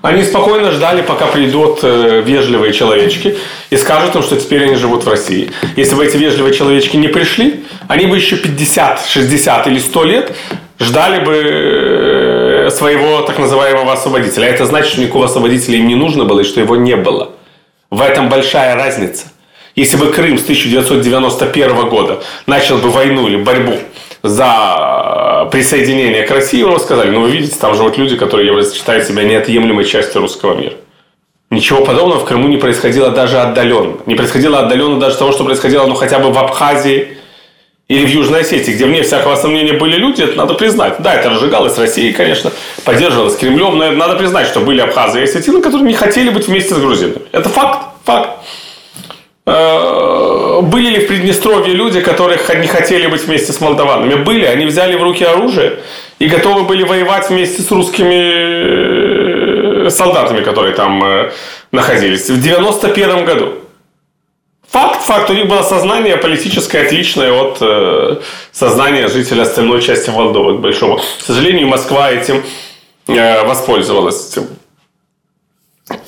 Они 0.00 0.22
спокойно 0.22 0.70
ждали, 0.70 1.02
пока 1.02 1.26
придут 1.26 1.80
э, 1.82 2.22
вежливые 2.24 2.72
человечки 2.72 3.36
и 3.70 3.76
скажут 3.76 4.14
им, 4.14 4.22
что 4.22 4.36
теперь 4.36 4.64
они 4.64 4.76
живут 4.76 5.04
в 5.04 5.08
России. 5.08 5.50
Если 5.76 5.96
бы 5.96 6.06
эти 6.06 6.16
вежливые 6.16 6.54
человечки 6.54 6.96
не 6.96 7.08
пришли, 7.08 7.64
они 7.88 8.06
бы 8.06 8.16
еще 8.16 8.36
50, 8.36 9.06
60 9.06 9.66
или 9.66 9.78
100 9.78 10.04
лет 10.04 10.36
ждали 10.78 11.24
бы 11.24 11.34
э, 11.34 12.70
своего 12.70 13.22
так 13.22 13.38
называемого 13.38 13.92
освободителя. 13.92 14.44
А 14.44 14.48
это 14.48 14.66
значит, 14.66 14.92
что 14.92 15.00
никакого 15.00 15.24
освободителя 15.24 15.78
им 15.78 15.88
не 15.88 15.96
нужно 15.96 16.24
было 16.24 16.40
и 16.40 16.44
что 16.44 16.60
его 16.60 16.76
не 16.76 16.94
было. 16.94 17.32
В 17.90 18.00
этом 18.00 18.28
большая 18.28 18.76
разница. 18.76 19.26
Если 19.74 19.96
бы 19.96 20.12
Крым 20.12 20.38
с 20.38 20.42
1991 20.42 21.88
года 21.88 22.22
начал 22.46 22.78
бы 22.78 22.90
войну 22.90 23.26
или 23.28 23.36
борьбу 23.36 23.78
за 24.22 25.48
присоединение 25.52 26.24
к 26.24 26.30
России, 26.30 26.62
вы 26.62 26.78
сказали, 26.78 27.10
ну 27.10 27.20
вы 27.22 27.30
видите, 27.30 27.56
там 27.58 27.74
живут 27.74 27.98
люди, 27.98 28.16
которые 28.16 28.64
считают 28.72 29.06
себя 29.06 29.22
неотъемлемой 29.24 29.84
частью 29.84 30.20
русского 30.20 30.54
мира. 30.54 30.74
Ничего 31.50 31.82
подобного 31.84 32.20
в 32.20 32.24
Крыму 32.24 32.48
не 32.48 32.58
происходило 32.58 33.10
даже 33.10 33.38
отдаленно. 33.38 33.96
Не 34.04 34.16
происходило 34.16 34.58
отдаленно 34.60 35.00
даже 35.00 35.16
того, 35.16 35.32
что 35.32 35.44
происходило 35.44 35.86
ну, 35.86 35.94
хотя 35.94 36.18
бы 36.18 36.30
в 36.30 36.38
Абхазии 36.38 37.16
или 37.88 38.04
в 38.04 38.08
Южной 38.10 38.40
Осетии, 38.40 38.72
где, 38.72 38.84
вне 38.84 39.02
всякого 39.02 39.34
сомнения, 39.34 39.72
были 39.72 39.96
люди, 39.96 40.22
это 40.22 40.36
надо 40.36 40.52
признать. 40.52 40.96
Да, 40.98 41.14
это 41.14 41.30
разжигалось 41.30 41.78
Россией, 41.78 42.12
конечно, 42.12 42.52
поддерживалось 42.84 43.36
Кремлем, 43.36 43.78
но 43.78 43.90
надо 43.92 44.16
признать, 44.16 44.46
что 44.46 44.60
были 44.60 44.80
абхазы 44.80 45.20
и 45.20 45.22
осетины, 45.22 45.62
которые 45.62 45.88
не 45.88 45.94
хотели 45.94 46.28
быть 46.28 46.48
вместе 46.48 46.74
с 46.74 46.78
грузинами. 46.78 47.22
Это 47.32 47.48
факт, 47.48 47.80
факт. 48.04 48.30
Э, 49.48 50.60
были 50.60 50.90
ли 50.90 51.00
в 51.00 51.08
Приднестровье 51.08 51.72
люди, 51.72 52.00
которые 52.00 52.38
не 52.60 52.66
хотели 52.66 53.06
быть 53.06 53.22
вместе 53.22 53.52
с 53.52 53.60
молдаванами? 53.60 54.22
Были. 54.22 54.44
Они 54.44 54.66
взяли 54.66 54.94
в 54.94 55.02
руки 55.02 55.24
оружие 55.24 55.78
и 56.18 56.26
готовы 56.26 56.64
были 56.64 56.82
воевать 56.82 57.30
вместе 57.30 57.62
с 57.62 57.70
русскими 57.70 59.86
э, 59.86 59.90
солдатами, 59.90 60.42
которые 60.42 60.74
там 60.74 61.02
э, 61.02 61.30
находились. 61.72 62.28
В 62.28 62.42
91 62.42 63.24
году. 63.24 63.54
Факт, 64.68 65.00
факт. 65.00 65.30
У 65.30 65.32
них 65.32 65.46
было 65.46 65.62
сознание 65.62 66.18
политическое 66.18 66.82
отличное 66.82 67.32
от 67.32 67.56
э, 67.62 68.20
сознания 68.52 69.08
жителей 69.08 69.42
остальной 69.42 69.80
части 69.80 70.10
Молдовы, 70.10 70.58
к 70.58 70.60
большому. 70.60 70.98
К 70.98 71.24
сожалению, 71.24 71.68
Москва 71.68 72.10
этим 72.10 72.42
э, 73.06 73.46
воспользовалась. 73.46 74.36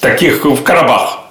Таких 0.00 0.44
в 0.44 0.62
Карабах. 0.62 1.29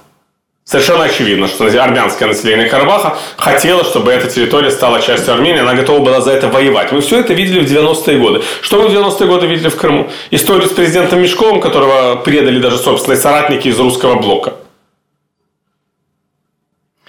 Совершенно 0.69 1.05
очевидно, 1.05 1.47
что 1.47 1.65
армянское 1.83 2.27
население 2.27 2.69
Карабаха 2.69 3.17
хотело, 3.37 3.83
чтобы 3.83 4.11
эта 4.11 4.27
территория 4.29 4.69
стала 4.69 5.01
частью 5.01 5.33
Армении, 5.33 5.61
она 5.61 5.73
готова 5.73 5.97
была 5.97 6.21
за 6.21 6.31
это 6.31 6.47
воевать. 6.47 6.91
Мы 6.91 7.01
все 7.01 7.21
это 7.21 7.33
видели 7.33 7.61
в 7.61 7.63
90-е 7.65 8.19
годы. 8.19 8.43
Что 8.61 8.79
мы 8.79 8.87
в 8.87 8.91
90-е 8.91 9.27
годы 9.27 9.47
видели 9.47 9.69
в 9.69 9.75
Крыму? 9.75 10.11
Историю 10.29 10.69
с 10.69 10.71
президентом 10.71 11.23
Мешковым, 11.23 11.59
которого 11.59 12.17
предали 12.17 12.59
даже 12.59 12.77
собственные 12.77 13.17
соратники 13.17 13.67
из 13.67 13.79
русского 13.79 14.21
блока. 14.21 14.53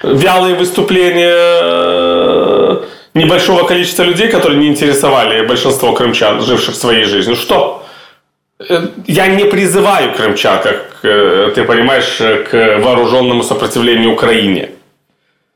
Вялые 0.03 0.55
выступления 0.55 1.37
э, 1.61 2.83
небольшого 3.13 3.65
количества 3.65 4.05
людей, 4.05 4.29
которые 4.29 4.59
не 4.59 4.69
интересовали 4.69 5.47
большинство 5.47 5.93
крымчан, 5.93 6.41
живших 6.41 6.75
своей 6.75 7.05
жизнью. 7.05 7.37
Что? 7.37 7.80
Э, 8.69 8.89
я 9.07 9.27
не 9.29 9.45
призываю 9.45 10.15
крымчан, 10.15 10.63
как 10.63 10.99
э, 11.03 11.53
ты 11.55 11.65
понимаешь, 11.65 12.19
к 12.51 12.79
вооруженному 12.79 13.43
сопротивлению 13.43 14.13
Украине. 14.13 14.71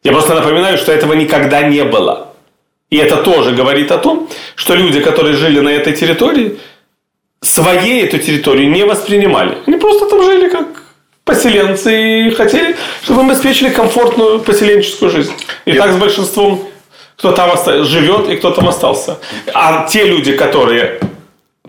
Я 0.03 0.13
просто 0.13 0.35
напоминаю, 0.35 0.79
что 0.79 0.93
этого 0.93 1.15
никогда 1.15 1.63
не 1.63 1.85
было. 1.85 2.29
И 2.91 2.97
это 2.97 3.17
тоже 3.17 3.53
говорит 3.53 3.91
о 3.91 3.99
том, 3.99 4.29
что 4.55 4.75
люди, 4.75 5.01
которые 5.01 5.35
жили 5.35 5.61
на 5.61 5.71
этой 5.71 5.93
территории, 5.93 6.59
своей 7.41 8.05
эту 8.05 8.19
территорию 8.19 8.71
не 8.71 8.85
воспринимали. 8.85 9.59
Они 9.67 9.77
просто 9.77 10.09
там 10.09 10.23
жили 10.23 10.49
как 10.49 10.67
поселенцы 11.25 12.29
и 12.29 12.31
хотели, 12.31 12.77
чтобы 13.03 13.23
им 13.23 13.31
обеспечили 13.31 13.71
комфортную 13.71 14.41
поселенческую 14.41 15.11
жизнь. 15.11 15.33
И 15.65 15.73
Нет. 15.73 15.81
так 15.83 15.93
с 15.93 15.97
большинством, 15.97 16.69
кто 17.17 17.33
там 17.33 17.51
живет 17.85 18.29
и 18.29 18.37
кто 18.37 18.51
там 18.51 18.69
остался. 18.69 19.19
А 19.53 19.87
те 19.89 20.05
люди, 20.05 20.33
которые 20.37 21.01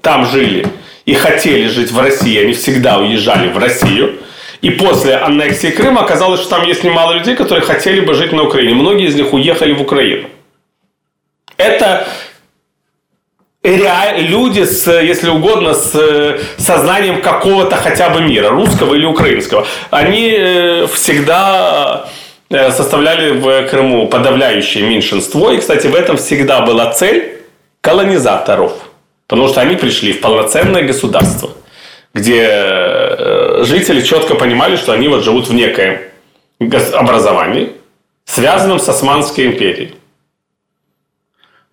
там 0.02 0.26
жили, 0.26 0.68
и 1.06 1.14
хотели 1.14 1.68
жить 1.68 1.92
в 1.92 2.00
России, 2.00 2.38
они 2.42 2.54
всегда 2.54 2.98
уезжали 2.98 3.50
в 3.50 3.58
Россию. 3.58 4.20
И 4.62 4.72
после 4.72 5.16
аннексии 5.16 5.70
Крыма 5.70 6.02
оказалось, 6.02 6.42
что 6.42 6.50
там 6.50 6.66
есть 6.66 6.84
немало 6.84 7.14
людей, 7.14 7.36
которые 7.36 7.64
хотели 7.64 8.00
бы 8.00 8.16
жить 8.16 8.32
на 8.32 8.44
Украине. 8.44 8.74
Многие 8.74 9.08
из 9.08 9.16
них 9.16 9.32
уехали 9.34 9.74
в 9.74 9.82
Украину. 9.82 10.28
Это 11.58 12.08
люди 13.64 14.64
с, 14.64 14.92
если 14.92 15.30
угодно, 15.30 15.74
с 15.74 16.40
сознанием 16.58 17.22
какого-то 17.22 17.76
хотя 17.76 18.10
бы 18.10 18.22
мира, 18.22 18.50
русского 18.50 18.96
или 18.96 19.06
украинского. 19.06 19.68
Они 19.92 20.34
э, 20.36 20.88
всегда 20.92 22.08
э, 22.50 22.72
составляли 22.72 23.32
в 23.32 23.68
Крыму 23.68 24.08
подавляющее 24.08 24.84
меньшинство. 24.88 25.52
И, 25.52 25.58
кстати, 25.58 25.88
в 25.88 25.96
этом 25.96 26.18
всегда 26.18 26.62
была 26.62 26.92
цель 26.92 27.42
колонизаторов– 27.82 28.74
Потому 29.28 29.48
что 29.48 29.62
они 29.62 29.76
пришли 29.76 30.14
в 30.14 30.22
полноценное 30.22 30.84
государство, 30.84 31.52
где 32.14 32.48
э, 32.48 33.64
жители 33.64 34.02
четко 34.02 34.36
понимали, 34.36 34.76
что 34.76 34.92
они 34.92 35.08
вот 35.08 35.24
живут 35.24 35.50
в 35.50 35.54
некоем 35.54 36.00
образовании, 36.60 37.72
связанном 38.26 38.80
с 38.80 38.88
Османской 38.88 39.48
империей. 39.48 39.96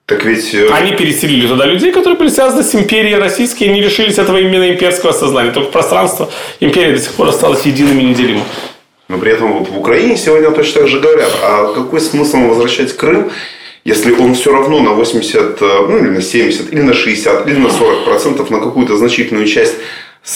Так 0.06 0.25
ведь... 0.25 0.54
Э, 0.54 0.68
они 0.73 0.92
переселили 0.92 1.47
туда 1.47 1.66
людей, 1.66 1.92
которые 1.92 2.18
были 2.18 2.28
связаны 2.28 2.62
с 2.62 2.75
империей 2.75 3.16
российской 3.16 3.64
и 3.64 3.68
не 3.68 3.80
лишились 3.80 4.18
этого 4.18 4.38
именно 4.38 4.71
имперского 4.71 5.12
сознания. 5.12 5.52
Только 5.52 5.71
пространство 5.71 6.30
империи 6.61 6.94
до 6.94 7.00
сих 7.00 7.12
пор 7.12 7.28
осталось 7.28 7.66
единым 7.66 8.00
и 8.00 8.04
неделимым. 8.04 8.44
Но 9.09 9.18
при 9.18 9.32
этом 9.32 9.64
в 9.64 9.78
Украине 9.78 10.16
сегодня 10.16 10.50
точно 10.52 10.80
так 10.80 10.88
же 10.88 11.00
говорят, 11.00 11.30
а 11.42 11.75
какой 11.75 12.00
смысл 12.00 12.38
возвращать 12.38 12.97
Крым, 12.97 13.30
если 13.85 14.12
он 14.12 14.35
все 14.35 14.53
равно 14.53 14.81
на 14.81 14.91
80, 14.93 15.61
э, 15.61 15.87
ну 15.89 15.99
или 15.99 16.11
на 16.11 16.23
70, 16.23 16.73
или 16.73 16.83
на 16.83 16.95
60, 16.95 17.49
или 17.49 17.59
на 17.59 17.71
40 17.71 18.05
процентов 18.05 18.51
на 18.51 18.61
какую-то 18.61 18.97
значительную 18.97 19.47
часть 19.47 19.75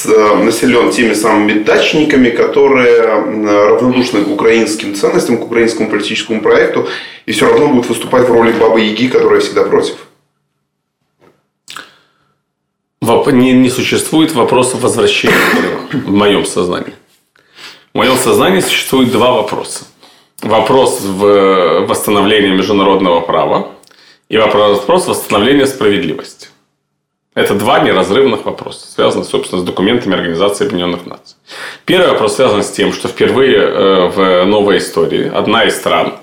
э, 0.05 0.37
населен 0.45 0.91
теми 0.91 1.15
самыми 1.15 1.63
дачниками, 1.63 2.31
которые 2.31 3.03
равнодушны 3.03 4.25
к 4.25 4.29
украинским 4.29 4.95
ценностям, 4.95 5.39
к 5.39 5.45
украинскому 5.45 5.89
политическому 5.89 6.41
проекту, 6.41 6.89
и 7.27 7.33
все 7.33 7.47
равно 7.47 7.69
будут 7.69 7.89
выступать 7.89 8.29
в 8.29 8.33
роли 8.33 8.53
бабы 8.53 8.81
Яги, 8.81 9.09
которая 9.09 9.41
всегда 9.41 9.63
против. 9.63 9.95
Не, 13.01 13.53
не 13.53 13.71
существует 13.71 14.33
вопроса 14.33 14.77
возвращения 14.77 15.35
в 15.93 16.11
моем 16.11 16.45
сознании. 16.45 16.95
В 17.93 17.99
моем 17.99 18.17
сознании 18.17 18.61
существует 18.61 19.13
два 19.13 19.33
вопроса 19.33 19.85
вопрос 20.43 21.01
в 21.03 21.87
восстановлении 21.87 22.51
международного 22.51 23.21
права 23.21 23.69
и 24.29 24.37
вопрос 24.39 25.07
восстановления 25.07 25.67
справедливости. 25.67 26.49
Это 27.35 27.55
два 27.55 27.81
неразрывных 27.81 28.47
вопроса, 28.47 28.91
связанных, 28.91 29.29
собственно, 29.29 29.61
с 29.61 29.65
документами 29.65 30.15
Организации 30.15 30.65
Объединенных 30.65 31.05
Наций. 31.05 31.37
Первый 31.85 32.09
вопрос 32.09 32.37
связан 32.37 32.63
с 32.63 32.71
тем, 32.71 32.95
что 32.95 33.09
впервые 33.09 33.59
э, 33.59 34.07
в 34.09 34.45
новой 34.47 34.79
истории 34.79 35.31
одна 35.31 35.65
из 35.65 35.77
стран 35.77 36.15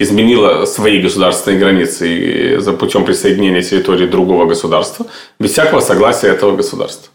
изменила 0.00 0.64
свои 0.66 1.00
государственные 1.00 1.60
границы 1.60 2.58
за 2.58 2.72
путем 2.72 3.04
присоединения 3.04 3.62
территории 3.62 4.06
другого 4.06 4.46
государства 4.46 5.06
без 5.38 5.52
всякого 5.52 5.80
согласия 5.80 6.28
этого 6.28 6.56
государства. 6.56 7.12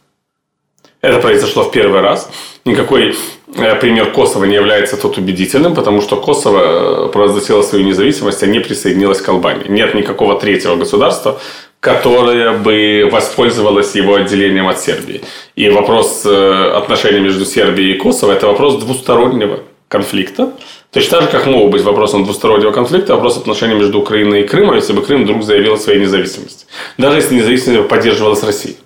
Это 1.01 1.19
произошло 1.19 1.63
в 1.63 1.71
первый 1.71 1.99
раз. 1.99 2.31
Никакой 2.63 3.09
э, 3.09 3.15
пример 3.53 4.11
Косово 4.11 4.45
не 4.45 4.55
является 4.55 4.97
тут 4.97 5.17
убедительным, 5.17 5.75
потому 5.75 6.01
что 6.01 6.15
Косово 6.15 7.07
э, 7.07 7.09
провозгласило 7.09 7.61
свою 7.61 7.85
независимость, 7.85 8.43
а 8.43 8.47
не 8.47 8.59
присоединилось 8.59 9.21
к 9.21 9.29
Албании. 9.29 9.67
Нет 9.67 9.93
никакого 9.93 10.39
третьего 10.39 10.75
государства, 10.75 11.39
которое 11.79 12.53
бы 12.53 13.09
воспользовалось 13.11 13.95
его 13.95 14.15
отделением 14.15 14.67
от 14.67 14.79
Сербии. 14.79 15.21
И 15.55 15.69
вопрос 15.69 16.23
э, 16.25 16.73
отношений 16.77 17.19
между 17.19 17.45
Сербией 17.45 17.95
и 17.95 17.97
Косово– 17.97 18.31
это 18.33 18.47
вопрос 18.47 18.75
двустороннего 18.75 19.59
конфликта. 19.87 20.53
Точно 20.91 21.19
так 21.19 21.23
же, 21.23 21.37
как 21.37 21.47
мог 21.47 21.69
быть 21.71 21.83
вопросом 21.83 22.23
двустороннего 22.23 22.71
конфликта, 22.71 23.13
вопрос 23.13 23.37
отношений 23.37 23.75
между 23.75 23.99
Украиной 23.99 24.41
и 24.41 24.47
Крымом, 24.47 24.75
если 24.75 24.93
бы 24.93 25.01
Крым 25.01 25.23
вдруг 25.23 25.43
заявил 25.43 25.73
о 25.73 25.77
своей 25.77 25.99
независимости. 25.99 26.65
Даже 26.97 27.17
если 27.17 27.35
независимость 27.35 27.89
поддерживалась 27.89 28.43
Россией. 28.43 28.77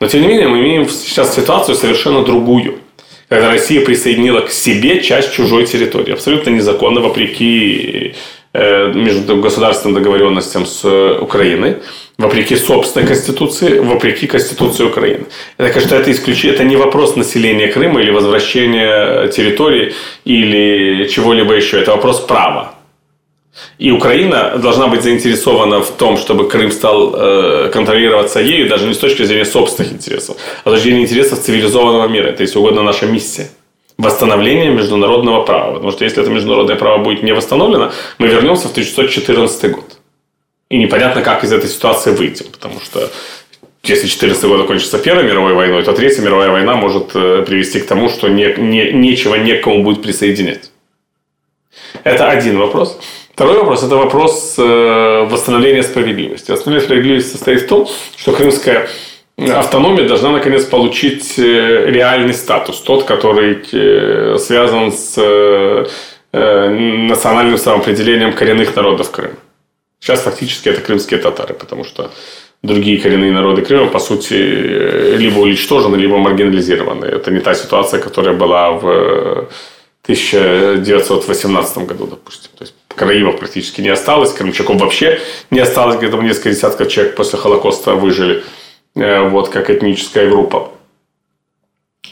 Но, 0.00 0.06
тем 0.08 0.22
не 0.22 0.28
менее, 0.28 0.48
мы 0.48 0.60
имеем 0.60 0.88
сейчас 0.88 1.34
ситуацию 1.34 1.74
совершенно 1.74 2.22
другую. 2.22 2.78
Когда 3.34 3.50
Россия 3.50 3.84
присоединила 3.84 4.42
к 4.42 4.50
себе 4.50 5.02
часть 5.02 5.32
чужой 5.32 5.66
территории. 5.66 6.12
Абсолютно 6.12 6.50
незаконно, 6.50 7.00
вопреки 7.00 8.14
э, 8.52 8.92
между 8.94 9.38
государственным 9.38 9.96
договоренностям 9.96 10.66
с 10.66 10.84
э, 10.84 11.18
Украиной, 11.20 11.78
вопреки 12.16 12.54
собственной 12.54 13.08
конституции, 13.08 13.80
вопреки 13.80 14.28
конституции 14.28 14.84
Украины. 14.84 15.24
Это, 15.58 15.70
конечно, 15.72 15.96
это 15.96 16.12
исключение, 16.12 16.54
это 16.54 16.62
не 16.62 16.76
вопрос 16.76 17.16
населения 17.16 17.66
Крыма 17.66 18.00
или 18.00 18.12
возвращения 18.12 19.26
территории 19.26 19.94
или 20.24 21.08
чего-либо 21.08 21.54
еще. 21.54 21.80
Это 21.80 21.90
вопрос 21.90 22.20
права. 22.20 22.73
И 23.78 23.90
Украина 23.90 24.58
должна 24.58 24.88
быть 24.88 25.02
заинтересована 25.02 25.80
в 25.80 25.90
том, 25.90 26.16
чтобы 26.16 26.48
Крым 26.48 26.72
стал 26.72 27.14
э, 27.14 27.70
контролироваться 27.72 28.40
ею, 28.40 28.68
даже 28.68 28.86
не 28.86 28.94
с 28.94 28.98
точки 28.98 29.24
зрения 29.24 29.44
собственных 29.44 29.92
интересов, 29.92 30.36
а 30.64 30.70
с 30.70 30.72
точки 30.72 30.84
зрения 30.84 31.02
интересов 31.02 31.40
цивилизованного 31.40 32.08
мира. 32.08 32.28
Это, 32.28 32.42
если 32.42 32.58
угодно, 32.58 32.82
наша 32.82 33.06
миссия. 33.06 33.48
Восстановление 33.96 34.70
международного 34.70 35.44
права. 35.44 35.74
Потому 35.74 35.92
что 35.92 36.04
если 36.04 36.22
это 36.22 36.30
международное 36.30 36.76
право 36.76 36.98
будет 36.98 37.22
не 37.22 37.32
восстановлено, 37.32 37.92
мы 38.18 38.26
вернемся 38.26 38.68
в 38.68 38.72
1914 38.72 39.70
год. 39.70 39.98
И 40.68 40.78
непонятно, 40.78 41.22
как 41.22 41.44
из 41.44 41.52
этой 41.52 41.68
ситуации 41.68 42.10
выйти. 42.10 42.42
Потому 42.42 42.80
что 42.80 43.08
если 43.84 44.08
14 44.08 44.44
год 44.44 44.60
закончится 44.60 44.98
Первой 44.98 45.24
мировой 45.24 45.54
войной, 45.54 45.84
то 45.84 45.92
Третья 45.92 46.22
мировая 46.22 46.50
война 46.50 46.74
может 46.74 47.14
э, 47.14 47.44
привести 47.46 47.80
к 47.80 47.86
тому, 47.86 48.08
что 48.08 48.28
не, 48.28 48.54
не, 48.58 48.92
нечего 48.92 49.36
некому 49.36 49.84
будет 49.84 50.02
присоединять. 50.02 50.70
Это 52.02 52.28
один 52.30 52.58
вопрос. 52.58 52.98
Второй 53.34 53.58
вопрос– 53.58 53.82
это 53.84 53.96
вопрос 53.96 54.54
э, 54.58 55.26
восстановления 55.28 55.82
справедливости. 55.82 56.52
Восстановление 56.52 56.84
справедливости 56.84 57.30
состоит 57.32 57.62
в 57.62 57.66
том, 57.66 57.88
что 58.16 58.32
крымская 58.32 58.88
автономия 59.36 60.06
должна 60.06 60.30
наконец 60.30 60.64
получить 60.64 61.36
э, 61.36 61.90
реальный 61.90 62.32
статус, 62.32 62.80
тот, 62.80 63.02
который 63.02 63.58
э, 63.72 64.38
связан 64.38 64.92
с 64.92 65.16
национальным 66.32 67.58
самоопределением 67.58 68.32
коренных 68.32 68.74
народов 68.74 69.12
Крыма. 69.12 69.36
Сейчас 70.00 70.22
фактически 70.22 70.68
это 70.68 70.80
крымские 70.80 71.20
татары, 71.20 71.54
потому 71.54 71.84
что 71.84 72.10
другие 72.62 73.00
коренные 73.00 73.30
народы 73.30 73.62
Крыма, 73.62 73.86
по 73.86 74.00
сути, 74.00 74.34
либо 75.16 75.38
уничтожены, 75.38 75.94
либо 75.94 76.18
маргинализированы. 76.18 77.04
Это 77.04 77.30
не 77.30 77.38
та 77.38 77.54
ситуация, 77.54 78.00
которая 78.00 78.34
была 78.34 78.72
в 78.72 79.48
1918 80.02 81.78
году, 81.86 82.06
допустим. 82.06 82.50
То 82.58 82.64
есть 82.64 82.74
Караимов 82.94 83.38
практически 83.38 83.80
не 83.80 83.88
осталось, 83.88 84.32
Крымчаков 84.32 84.80
вообще 84.80 85.20
не 85.50 85.60
осталось, 85.60 85.96
где-то 85.96 86.16
несколько 86.18 86.50
десятков 86.50 86.88
человек 86.88 87.16
после 87.16 87.38
Холокоста 87.38 87.94
выжили, 87.94 88.44
э, 88.96 89.28
вот, 89.28 89.48
как 89.48 89.70
этническая 89.70 90.28
группа. 90.28 90.70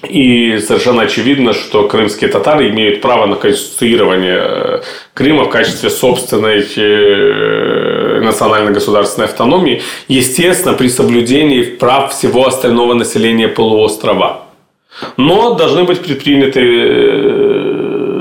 И 0.08 0.58
совершенно 0.58 1.02
очевидно, 1.02 1.52
что 1.52 1.86
крымские 1.86 2.28
татары 2.28 2.70
имеют 2.70 3.00
право 3.00 3.26
на 3.26 3.36
конституирование 3.36 4.40
э, 4.40 4.80
Крыма 5.14 5.44
в 5.44 5.50
качестве 5.50 5.90
собственной 5.90 6.66
э, 6.76 8.20
национально-государственной 8.20 9.28
автономии, 9.28 9.82
естественно, 10.08 10.74
при 10.74 10.88
соблюдении 10.88 11.62
прав 11.62 12.12
всего 12.12 12.46
остального 12.46 12.94
населения 12.94 13.46
полуострова. 13.48 14.42
Но 15.16 15.54
должны 15.54 15.84
быть 15.84 16.00
предприняты 16.00 16.60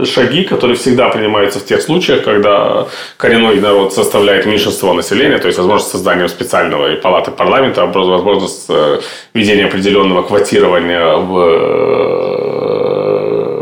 шаги, 0.05 0.43
которые 0.43 0.75
всегда 0.75 1.09
принимаются 1.09 1.59
в 1.59 1.65
тех 1.65 1.81
случаях, 1.81 2.23
когда 2.23 2.87
коренной 3.17 3.59
народ 3.59 3.93
составляет 3.93 4.45
меньшинство 4.45 4.93
населения, 4.93 5.37
то 5.37 5.47
есть 5.47 5.57
возможность 5.57 5.91
создания 5.91 6.27
специального 6.27 6.95
палаты 6.95 7.31
парламента, 7.31 7.85
возможность 7.85 8.65
э, 8.69 8.99
введения 9.33 9.65
определенного 9.65 10.23
квотирования 10.23 11.15
в 11.17 11.37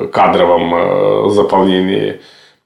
э, 0.04 0.08
кадровом 0.12 1.30
заполнении 1.32 2.20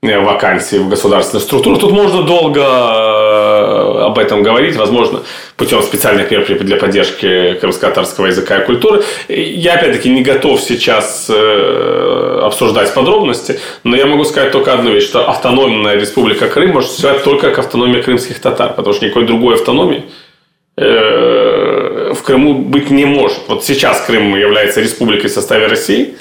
вакансий 0.03 0.79
в 0.79 0.89
государственных 0.89 1.43
структурах. 1.43 1.79
Тут 1.79 1.91
можно 1.91 2.23
долго 2.23 2.61
э, 2.61 3.82
об 4.05 4.19
этом 4.19 4.43
говорить, 4.43 4.75
возможно, 4.75 5.21
путем 5.57 5.81
специальных 5.81 6.31
мер 6.31 6.45
для 6.45 6.77
поддержки 6.77 7.53
крымско-татарского 7.55 8.27
языка 8.27 8.59
и 8.59 8.65
культуры. 8.65 9.03
Я, 9.27 9.75
опять-таки, 9.75 10.09
не 10.09 10.21
готов 10.21 10.61
сейчас 10.61 11.27
э, 11.29 12.39
обсуждать 12.43 12.93
подробности, 12.93 13.59
но 13.83 13.95
я 13.95 14.05
могу 14.05 14.23
сказать 14.25 14.51
только 14.51 14.73
одну 14.73 14.91
вещь, 14.91 15.05
что 15.05 15.29
автономная 15.29 15.95
республика 15.95 16.47
Крым 16.47 16.71
может 16.71 16.89
существовать 16.89 17.23
только 17.23 17.49
как 17.49 17.59
автономия 17.59 18.01
крымских 18.01 18.39
татар, 18.39 18.73
потому 18.73 18.93
что 18.93 19.05
никакой 19.05 19.25
другой 19.25 19.55
автономии 19.55 20.03
э, 20.77 22.13
в 22.13 22.23
Крыму 22.23 22.55
быть 22.55 22.89
не 22.89 23.05
может. 23.05 23.39
Вот 23.47 23.63
сейчас 23.63 24.01
Крым 24.01 24.35
является 24.35 24.81
республикой 24.81 25.29
в 25.29 25.33
составе 25.33 25.67
России, 25.67 26.15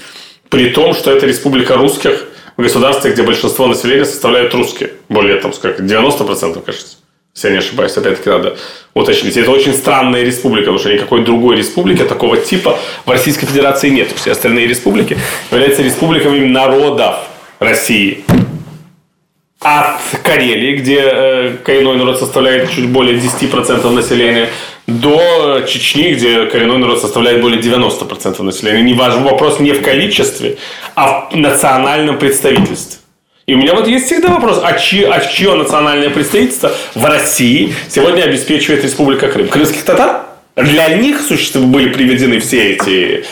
при 0.49 0.71
том, 0.71 0.95
что 0.95 1.11
это 1.11 1.27
республика 1.27 1.77
русских– 1.77 2.25
в 2.57 2.63
государстве, 2.63 3.13
где 3.13 3.23
большинство 3.23 3.67
населения 3.67 4.05
составляют 4.05 4.55
русские. 4.55 4.93
Более, 5.09 5.41
там, 5.41 5.53
сколько, 5.53 5.83
90%, 5.83 6.63
кажется. 6.63 6.97
Если 7.35 7.49
я 7.49 7.53
не 7.55 7.59
ошибаюсь, 7.59 7.97
опять-таки 7.97 8.29
надо 8.29 8.57
уточнить. 8.95 9.37
Это 9.37 9.51
очень 9.51 9.73
странная 9.73 10.23
республика, 10.23 10.67
потому 10.67 10.79
что 10.79 10.93
никакой 10.93 11.25
другой 11.25 11.57
республики 11.57 12.05
такого 12.05 12.37
типа 12.37 12.79
в 13.07 13.11
Российской 13.11 13.47
Федерации 13.47 13.89
нет. 13.89 14.13
Все 14.15 14.33
остальные 14.33 14.67
республики 14.67 15.17
являются 15.51 15.83
республиками 15.83 16.47
народов 16.47 17.17
России 17.59 18.25
от 19.61 20.01
Карелии, 20.25 20.77
где 20.77 21.01
э, 21.01 21.57
коренной 21.65 21.97
народ 21.97 22.19
составляет 22.19 22.71
чуть 22.71 22.89
более 22.89 23.17
10% 23.17 23.89
населения, 23.91 24.49
до 24.87 25.63
Чечни, 25.69 26.15
где 26.15 26.47
коренной 26.47 26.79
народ 26.79 27.01
составляет 27.01 27.41
более 27.41 27.61
90% 27.61 28.43
населения. 28.43 28.83
Не 28.83 28.95
важен 28.95 29.23
вопрос 29.23 29.61
не 29.61 29.73
в 29.73 29.83
количестве, 29.83 30.59
а 30.97 31.29
в 31.31 31.37
национальном 31.37 32.19
представительстве. 32.19 32.99
И 33.47 33.55
у 33.55 33.59
меня 33.59 33.75
вот 33.75 33.89
есть 33.89 34.07
всегда 34.07 34.29
вопрос, 34.29 34.61
а 34.63 34.79
чье, 34.79 35.09
а 35.09 35.21
чье 35.21 35.55
национальное 35.55 36.11
представительство 36.11 36.73
в 36.95 37.05
России 37.05 37.75
сегодня 37.89 38.23
обеспечивает 38.23 38.85
Республика 38.85 39.29
Крым? 39.29 39.49
Крымских 39.49 39.85
татар? 39.85 40.27
Для 40.55 40.89
них 40.89 41.21
существенно 41.21 41.67
были 41.67 41.89
приведены 41.89 42.39
все 42.39 42.73
эти 42.73 43.25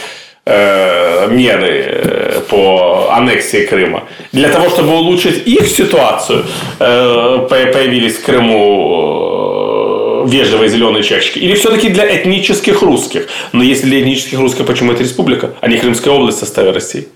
Э, 0.46 1.28
меры 1.30 1.68
э, 1.68 2.40
по 2.48 3.10
аннексии 3.12 3.66
Крыма. 3.66 4.04
Для 4.32 4.48
того, 4.48 4.70
чтобы 4.70 4.96
улучшить 4.96 5.46
их 5.46 5.68
ситуацию, 5.68 6.46
э, 6.80 7.46
появились 7.48 8.16
в 8.16 8.24
Крыму 8.24 10.24
вежливые 10.26 10.70
зеленые 10.70 11.04
чащики? 11.04 11.38
Или 11.38 11.54
все-таки 11.54 11.90
для 11.90 12.16
этнических 12.16 12.82
русских? 12.82 13.28
Но 13.52 13.62
если 13.62 13.86
для 13.86 14.00
этнических 14.00 14.40
русских, 14.40 14.66
почему 14.66 14.92
это 14.92 15.02
республика, 15.02 15.50
а 15.60 15.68
не 15.68 15.76
Крымская 15.76 16.14
область 16.14 16.38
в 16.38 16.40
составе 16.40 16.70
России? 16.70 17.08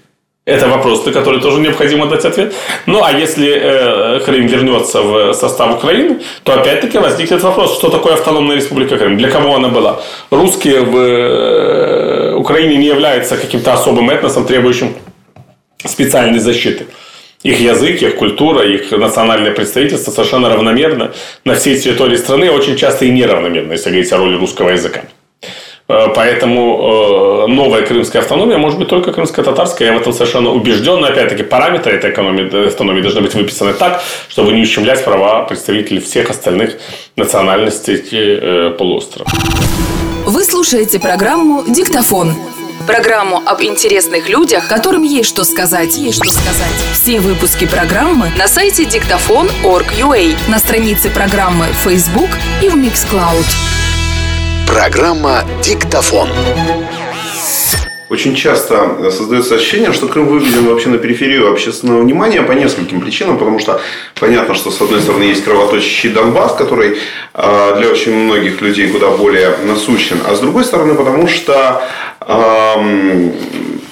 Это 0.46 0.68
вопрос, 0.68 1.06
на 1.06 1.12
который 1.12 1.40
тоже 1.40 1.58
необходимо 1.58 2.06
дать 2.06 2.26
ответ. 2.26 2.54
Ну, 2.84 3.02
а 3.02 3.12
если 3.12 3.48
э, 3.48 4.20
Крым 4.20 4.46
вернется 4.46 5.00
в 5.00 5.32
состав 5.32 5.76
Украины, 5.76 6.20
то 6.42 6.52
опять-таки 6.52 6.98
возникнет 6.98 7.42
вопрос, 7.42 7.78
что 7.78 7.88
такое 7.88 8.12
автономная 8.12 8.56
республика 8.56 8.98
Крым, 8.98 9.16
для 9.16 9.30
кого 9.30 9.54
она 9.54 9.68
была. 9.68 10.02
Русские 10.30 10.82
в 10.82 10.96
э, 10.96 12.34
Украине 12.34 12.76
не 12.76 12.88
являются 12.88 13.38
каким-то 13.38 13.72
особым 13.72 14.10
этносом, 14.10 14.44
требующим 14.44 14.94
специальной 15.82 16.40
защиты. 16.40 16.88
Их 17.42 17.60
язык, 17.60 18.02
их 18.02 18.16
культура, 18.16 18.66
их 18.66 18.90
национальное 18.90 19.52
представительство 19.52 20.10
совершенно 20.10 20.50
равномерно 20.50 21.12
на 21.46 21.54
всей 21.54 21.78
территории 21.78 22.16
страны, 22.16 22.50
очень 22.50 22.76
часто 22.76 23.06
и 23.06 23.10
неравномерно, 23.10 23.72
если 23.72 23.88
говорить 23.88 24.12
о 24.12 24.18
роли 24.18 24.36
русского 24.36 24.70
языка. 24.70 25.04
Э, 25.86 26.06
поэтому 26.14 27.46
э, 27.46 27.52
новая 27.52 27.82
крымская 27.82 28.22
автономия 28.22 28.56
может 28.56 28.78
быть 28.78 28.88
только 28.88 29.12
крымско-татарская. 29.12 29.88
Я 29.88 29.98
в 29.98 30.00
этом 30.00 30.12
совершенно 30.12 30.50
убежден. 30.50 31.00
Но 31.00 31.06
опять-таки 31.08 31.42
параметры 31.42 31.96
этой 31.96 32.10
экономии, 32.10 32.66
автономии 32.66 33.02
должны 33.02 33.20
быть 33.20 33.34
выписаны 33.34 33.74
так, 33.74 34.02
чтобы 34.28 34.52
не 34.52 34.62
ущемлять 34.62 35.04
права 35.04 35.42
представителей 35.42 36.00
всех 36.00 36.30
остальных 36.30 36.78
национальностей 37.16 38.00
э, 38.10 38.70
полуострова. 38.70 39.28
Вы 40.26 40.42
слушаете 40.44 40.98
программу 40.98 41.64
«Диктофон». 41.68 42.32
Программу 42.86 43.40
об 43.46 43.62
интересных 43.62 44.28
людях, 44.28 44.68
которым 44.68 45.04
есть 45.04 45.28
что 45.28 45.44
сказать. 45.44 45.96
Есть 45.96 46.22
что 46.22 46.28
сказать. 46.28 46.74
Все 46.92 47.18
выпуски 47.20 47.66
программы 47.66 48.30
на 48.36 48.46
сайте 48.46 48.84
диктофон.org.ua, 48.84 50.34
на 50.48 50.58
странице 50.58 51.08
программы 51.08 51.66
Facebook 51.82 52.28
и 52.62 52.68
в 52.68 52.74
Mixcloud. 52.74 53.83
Программа 54.74 55.44
«Диктофон». 55.62 56.28
Очень 58.10 58.34
часто 58.34 59.08
создается 59.12 59.54
ощущение, 59.54 59.92
что 59.92 60.08
Крым 60.08 60.26
выведен 60.26 60.66
вообще 60.66 60.88
на 60.88 60.98
периферию 60.98 61.48
общественного 61.52 62.00
внимания 62.00 62.42
по 62.42 62.50
нескольким 62.50 63.00
причинам. 63.00 63.38
Потому 63.38 63.60
что 63.60 63.80
понятно, 64.18 64.56
что 64.56 64.72
с 64.72 64.80
одной 64.80 65.00
стороны 65.00 65.22
есть 65.22 65.44
кровоточащий 65.44 66.10
Донбасс, 66.10 66.56
который 66.56 66.98
а, 67.34 67.76
для 67.76 67.88
очень 67.88 68.16
многих 68.16 68.60
людей 68.62 68.88
куда 68.88 69.10
более 69.10 69.56
насущен. 69.64 70.18
А 70.26 70.34
с 70.34 70.40
другой 70.40 70.64
стороны, 70.64 70.96
потому 70.96 71.28
что 71.28 71.80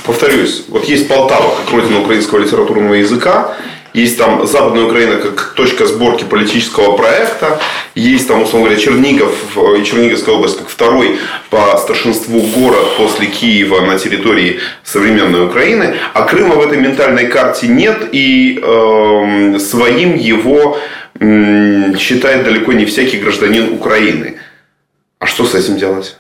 повторюсь, 0.05 0.65
вот 0.67 0.85
есть 0.87 1.07
Полтава 1.07 1.55
как 1.55 1.73
родина 1.73 2.01
украинского 2.01 2.41
литературного 2.41 2.95
языка, 2.95 3.57
есть 3.95 4.17
там 4.17 4.47
Западная 4.47 4.85
Украина 4.85 5.17
как 5.17 5.53
точка 5.55 5.87
сборки 5.87 6.25
политического 6.25 6.97
проекта. 6.97 7.61
Есть 7.95 8.27
там, 8.27 8.43
условно 8.43 8.69
говоря, 8.69 8.83
Чернигов 8.83 9.57
и 9.79 9.85
Черниговская 9.85 10.35
область 10.35 10.59
как 10.59 10.69
второй 10.69 11.19
по 11.51 11.77
старшинству 11.77 12.41
город 12.41 12.97
после 12.97 13.27
Киева 13.27 13.83
на 13.83 13.99
территории 13.99 14.61
современной 14.83 15.47
Украины. 15.47 15.95
А 16.15 16.23
Крыма 16.23 16.55
в 16.55 16.67
этой 16.67 16.79
ментальной 16.79 17.27
карте 17.27 17.69
нет. 17.69 18.09
И 18.13 18.59
э, 18.63 19.59
своим 19.59 20.17
его 20.17 20.79
э, 21.21 21.95
считает 21.99 22.45
далеко 22.45 22.73
не 22.73 22.87
всякий 22.87 23.19
гражданин 23.19 23.75
Украины. 23.75 24.39
А 25.19 25.27
что 25.27 25.45
с 25.45 25.55
этим 25.55 25.77
делать? 25.77 26.17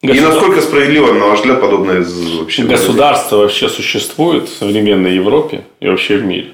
И 0.00 0.20
насколько 0.20 0.60
справедливо, 0.60 1.12
на 1.12 1.26
ваш 1.26 1.40
взгляд, 1.40 1.60
подобное 1.60 2.06
вообще? 2.38 2.62
Государство 2.62 3.38
вообще 3.38 3.68
существует 3.68 4.48
в 4.48 4.56
современной 4.56 5.14
Европе 5.14 5.62
и 5.80 5.88
вообще 5.88 6.18
в 6.18 6.24
мире. 6.24 6.52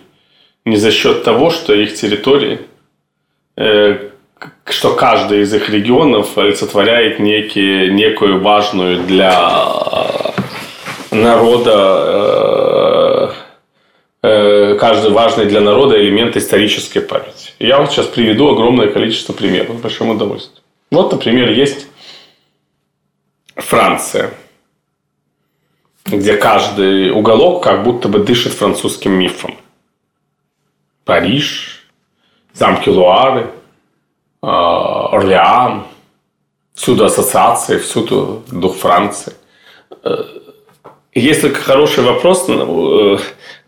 Не 0.64 0.76
за 0.76 0.90
счет 0.90 1.24
того, 1.24 1.50
что 1.50 1.74
их 1.74 1.94
территории, 1.94 2.60
э, 3.58 3.98
что 4.64 4.94
каждый 4.94 5.42
из 5.42 5.52
их 5.52 5.68
регионов 5.68 6.38
олицетворяет 6.38 7.18
некие, 7.18 7.92
некую 7.92 8.40
важную 8.40 9.04
для 9.04 9.34
народа 11.10 11.74
э, 14.22 14.26
э, 14.26 14.74
каждый 14.76 15.10
важный 15.10 15.44
для 15.44 15.60
народа 15.60 16.00
элемент 16.00 16.34
исторической 16.38 17.00
памяти. 17.00 17.52
Я 17.58 17.78
вот 17.78 17.92
сейчас 17.92 18.06
приведу 18.06 18.48
огромное 18.48 18.88
количество 18.88 19.34
примеров 19.34 19.76
с 19.76 19.80
большим 19.82 20.08
удовольствием. 20.08 20.62
Вот, 20.90 21.12
например, 21.12 21.50
есть 21.50 21.88
Франция, 23.56 24.30
где 26.04 26.36
каждый 26.36 27.10
уголок 27.10 27.62
как 27.62 27.84
будто 27.84 28.08
бы 28.08 28.18
дышит 28.18 28.52
французским 28.52 29.12
мифом. 29.12 29.56
Париж, 31.04 31.86
замки 32.52 32.88
Луары, 32.88 33.50
а, 34.42 35.08
Орлеан, 35.12 35.84
всюду 36.74 37.04
ассоциации, 37.04 37.78
всюду 37.78 38.42
дух 38.50 38.76
Франции. 38.76 39.34
Э, 40.02 40.24
есть 41.14 41.42
только 41.42 41.60
хороший 41.60 42.02
вопрос, 42.02 42.46
э, 42.48 43.18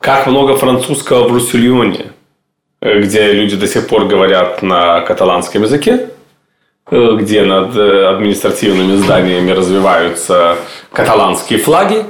как 0.01 0.27
много 0.27 0.57
французского 0.57 1.29
в 1.29 1.33
Руссельоне, 1.33 2.13
э, 2.81 3.01
где 3.01 3.33
люди 3.33 3.57
до 3.57 3.69
сих 3.69 3.89
пор 3.89 4.07
говорят 4.07 4.63
на 4.63 5.01
каталанском 5.03 5.63
языке, 5.63 6.11
где 6.91 7.45
над 7.45 7.77
э, 7.77 8.07
административными 8.07 8.97
зданиями 8.97 9.51
развиваются 9.51 10.57
каталанские 10.93 11.59
флаги, 11.59 12.05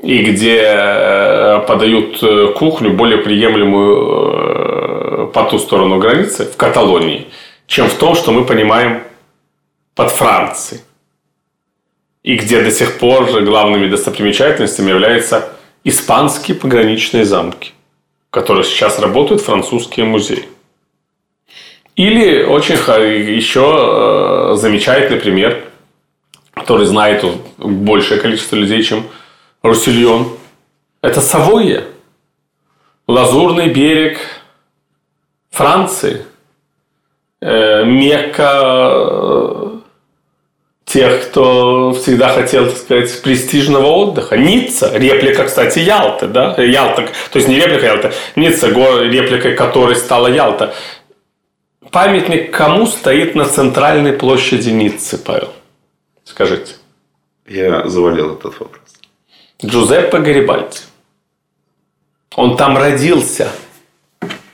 и 0.00 0.22
где 0.22 0.62
э, 0.62 1.60
подают 1.66 2.22
кухню 2.56 2.92
более 2.92 3.18
приемлемую 3.18 5.30
по 5.32 5.42
ту 5.44 5.58
сторону 5.58 5.98
границы, 5.98 6.44
в 6.44 6.56
Каталонии, 6.56 7.26
чем 7.66 7.88
в 7.88 7.94
том, 7.94 8.14
что 8.14 8.30
мы 8.32 8.44
понимаем 8.44 9.02
под 9.94 10.10
Францией. 10.10 10.82
и 12.22 12.36
где 12.36 12.62
до 12.62 12.70
сих 12.72 12.98
пор 12.98 13.24
главными 13.42 13.88
достопримечательностями 13.88 14.90
являются 14.90 15.48
испанские 15.84 16.56
пограничные 16.56 17.24
замки, 17.24 17.72
в 18.28 18.30
которых 18.32 18.66
сейчас 18.66 18.98
работают 18.98 19.42
французские 19.42 20.06
музеи. 20.06 20.44
Или 21.96 22.42
очень 22.42 22.74
еще 22.74 24.52
э, 24.52 24.56
замечательный 24.56 25.18
пример, 25.18 25.64
который 26.52 26.84
знает 26.84 27.24
большее 27.56 28.20
количество 28.20 28.54
людей, 28.54 28.82
чем 28.82 29.06
Руссельон. 29.62 30.28
Это 31.00 31.22
Савойя. 31.22 31.84
Лазурный 33.08 33.70
берег 33.70 34.18
Франции. 35.50 36.26
Э, 37.40 37.84
Мекка 37.86 38.60
э, 38.62 39.66
тех, 40.84 41.28
кто 41.28 41.92
всегда 41.92 42.28
хотел, 42.28 42.66
так 42.66 42.76
сказать, 42.76 43.22
престижного 43.22 43.86
отдыха. 43.86 44.36
Ницца, 44.36 44.90
реплика, 44.94 45.44
кстати, 45.44 45.78
Ялты, 45.78 46.26
да? 46.26 46.54
Ялта, 46.58 47.08
то 47.32 47.38
есть 47.38 47.48
не 47.48 47.56
реплика 47.56 47.86
Ялты, 47.86 48.12
Ницца, 48.36 48.68
репликой 48.68 49.54
которой 49.54 49.96
стала 49.96 50.26
Ялта. 50.26 50.74
Памятник 51.92 52.54
кому 52.54 52.86
стоит 52.86 53.34
на 53.34 53.44
центральной 53.44 54.12
площади 54.12 54.70
Ниццы, 54.70 55.18
Павел? 55.18 55.52
Скажите. 56.24 56.74
Я 57.46 57.86
завалил 57.88 58.34
этот 58.34 58.58
вопрос. 58.58 58.82
Джузеппе 59.64 60.18
Гарибальди. 60.18 60.78
Он 62.34 62.56
там 62.56 62.76
родился. 62.76 63.48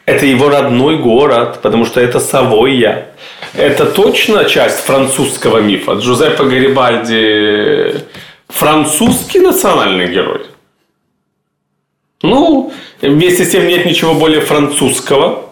Это 0.04 0.26
его 0.26 0.48
родной 0.48 0.98
город, 0.98 1.60
потому 1.62 1.84
что 1.84 2.00
это 2.00 2.20
Савойя. 2.20 3.14
Это 3.54 3.86
точно 3.86 4.44
часть 4.44 4.80
французского 4.80 5.58
мифа. 5.58 5.92
Джузеппе 5.92 6.44
Гарибальди 6.44 8.04
французский 8.48 9.40
национальный 9.40 10.12
герой. 10.12 10.46
Ну, 12.22 12.72
вместе 13.00 13.44
с 13.44 13.50
тем 13.50 13.66
нет 13.66 13.86
ничего 13.86 14.14
более 14.14 14.40
французского 14.40 15.51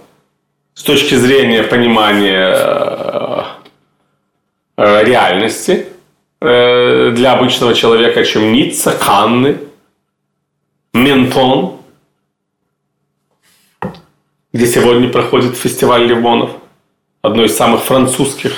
с 0.80 0.82
точки 0.82 1.14
зрения 1.14 1.62
понимания 1.62 2.54
э, 2.56 3.42
э, 4.78 5.04
реальности 5.04 5.88
э, 6.40 7.12
для 7.14 7.34
обычного 7.34 7.74
человека, 7.74 8.24
чем 8.24 8.50
Ницца, 8.50 8.92
Канны, 8.92 9.58
Ментон, 10.94 11.76
где 14.54 14.66
сегодня 14.66 15.10
проходит 15.10 15.54
фестиваль 15.54 16.06
лимонов 16.06 16.52
одно 17.20 17.44
из 17.44 17.54
самых 17.54 17.82
французских 17.82 18.54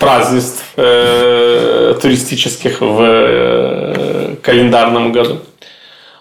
празднеств 0.00 0.64
туристических 0.74 2.80
в 2.80 4.36
календарном 4.42 5.12
году. 5.12 5.42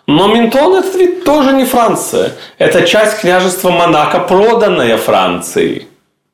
Но 0.07 0.27
Ментон 0.27 0.75
это 0.75 0.97
ведь 0.97 1.23
тоже 1.23 1.51
не 1.51 1.65
Франция. 1.65 2.33
Это 2.59 2.85
часть 2.85 3.21
княжества 3.21 3.71
Монако, 3.71 4.19
проданная 4.19 4.97
Францией 4.97 5.87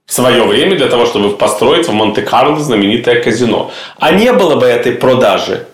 в 0.05 0.13
свое 0.13 0.43
время 0.43 0.75
для 0.75 0.88
того, 0.88 1.05
чтобы 1.05 1.38
построить 1.38 1.88
в 1.88 1.93
Монте-Карло 1.93 2.60
знаменитое 2.60 3.23
казино. 3.23 3.71
А 3.97 4.12
не 4.12 4.34
было 4.34 4.55
бы 4.55 4.65
этой 4.65 4.91
продажи, 4.91 5.67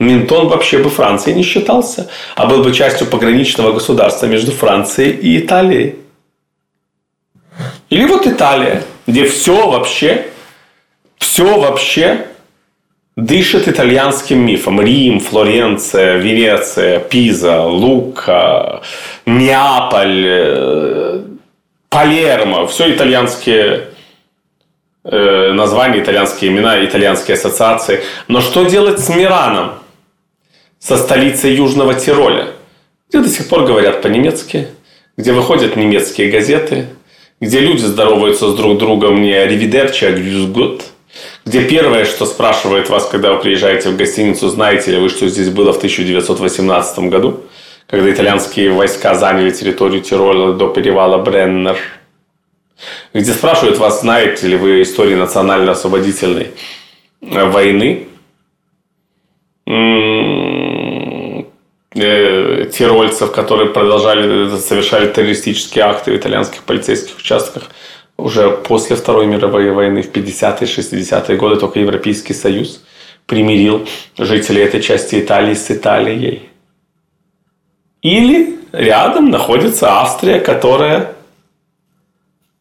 Ментон 0.00 0.48
вообще 0.48 0.78
бы 0.78 0.90
Францией 0.90 1.36
не 1.36 1.44
считался, 1.44 2.10
а 2.34 2.46
был 2.46 2.64
бы 2.64 2.72
частью 2.72 3.06
пограничного 3.06 3.72
государства 3.72 4.26
между 4.26 4.50
Францией 4.50 5.12
и 5.12 5.38
Италией. 5.38 5.96
Или 7.88 8.04
вот 8.06 8.26
Италия, 8.26 8.82
где 9.06 9.24
все 9.26 9.70
вообще, 9.70 10.26
все 11.18 11.56
вообще 11.60 12.26
дышит 13.16 13.68
итальянским 13.68 14.44
мифом. 14.44 14.80
Рим, 14.80 15.20
Флоренция, 15.20 16.16
Венеция, 16.16 16.98
Пиза, 16.98 17.62
Лука, 17.62 18.82
Неаполь, 19.26 20.24
э, 20.26 21.22
Палермо. 21.88 22.66
Все 22.66 22.92
итальянские 22.92 23.88
э, 25.04 25.52
названия, 25.52 26.00
итальянские 26.00 26.50
имена, 26.50 26.84
итальянские 26.84 27.36
ассоциации. 27.36 28.02
Но 28.28 28.40
что 28.40 28.64
делать 28.64 29.00
с 29.00 29.08
Мираном? 29.08 29.72
Со 30.78 30.96
столицей 30.96 31.54
Южного 31.54 31.94
Тироля. 31.94 32.48
Где 33.08 33.20
до 33.20 33.28
сих 33.28 33.48
пор 33.48 33.64
говорят 33.64 34.02
по-немецки, 34.02 34.68
где 35.16 35.32
выходят 35.32 35.76
немецкие 35.76 36.30
газеты– 36.30 36.86
где 37.40 37.60
люди 37.60 37.82
здороваются 37.82 38.50
с 38.50 38.54
друг 38.54 38.78
другом 38.78 39.20
не 39.20 39.46
«Ривидерчи», 39.46 40.04
а 40.04 40.12
«Гюзгот», 40.12 40.84
где 41.44 41.62
первое, 41.64 42.04
что 42.04 42.26
спрашивает 42.26 42.88
вас, 42.88 43.06
когда 43.06 43.32
вы 43.32 43.40
приезжаете 43.40 43.90
в 43.90 43.96
гостиницу, 43.96 44.48
знаете 44.48 44.92
ли 44.92 44.98
вы, 44.98 45.08
что 45.08 45.28
здесь 45.28 45.50
было 45.50 45.72
в 45.72 45.76
1918 45.76 46.98
году, 47.10 47.40
когда 47.86 48.10
итальянские 48.10 48.70
войска 48.70 49.14
заняли 49.14 49.50
территорию 49.50 50.00
Тироля 50.00 50.52
до 50.54 50.68
перевала 50.68 51.18
Бреннер, 51.18 51.76
где 53.12 53.32
спрашивают 53.32 53.78
вас, 53.78 54.00
знаете 54.00 54.46
ли 54.46 54.56
вы 54.56 54.82
истории 54.82 55.14
национально-освободительной 55.14 56.52
войны, 57.20 58.08
Э, 61.96 62.68
тирольцев, 62.72 63.30
которые 63.30 63.70
продолжали 63.70 64.52
э, 64.52 64.58
совершали 64.58 65.12
террористические 65.12 65.84
акты 65.84 66.10
в 66.10 66.16
итальянских 66.16 66.64
полицейских 66.64 67.16
участках. 67.16 67.70
Уже 68.16 68.50
после 68.50 68.96
Второй 68.96 69.26
мировой 69.26 69.70
войны 69.70 70.02
в 70.02 70.12
50-е, 70.12 70.66
60-е 70.66 71.36
годы 71.36 71.56
только 71.56 71.80
Европейский 71.80 72.34
Союз 72.34 72.84
примирил 73.26 73.86
жителей 74.18 74.62
этой 74.62 74.80
части 74.80 75.20
Италии 75.20 75.54
с 75.54 75.70
Италией. 75.70 76.48
Или 78.02 78.58
рядом 78.72 79.30
находится 79.30 80.00
Австрия, 80.00 80.38
которая 80.38 81.14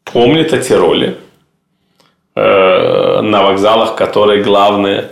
помнит 0.06 0.54
о 0.54 0.58
Тироле, 0.60 1.18
э, 2.36 3.22
на 3.22 3.44
вокзалах, 3.44 3.96
которые 3.96 4.42
главные 4.42 5.10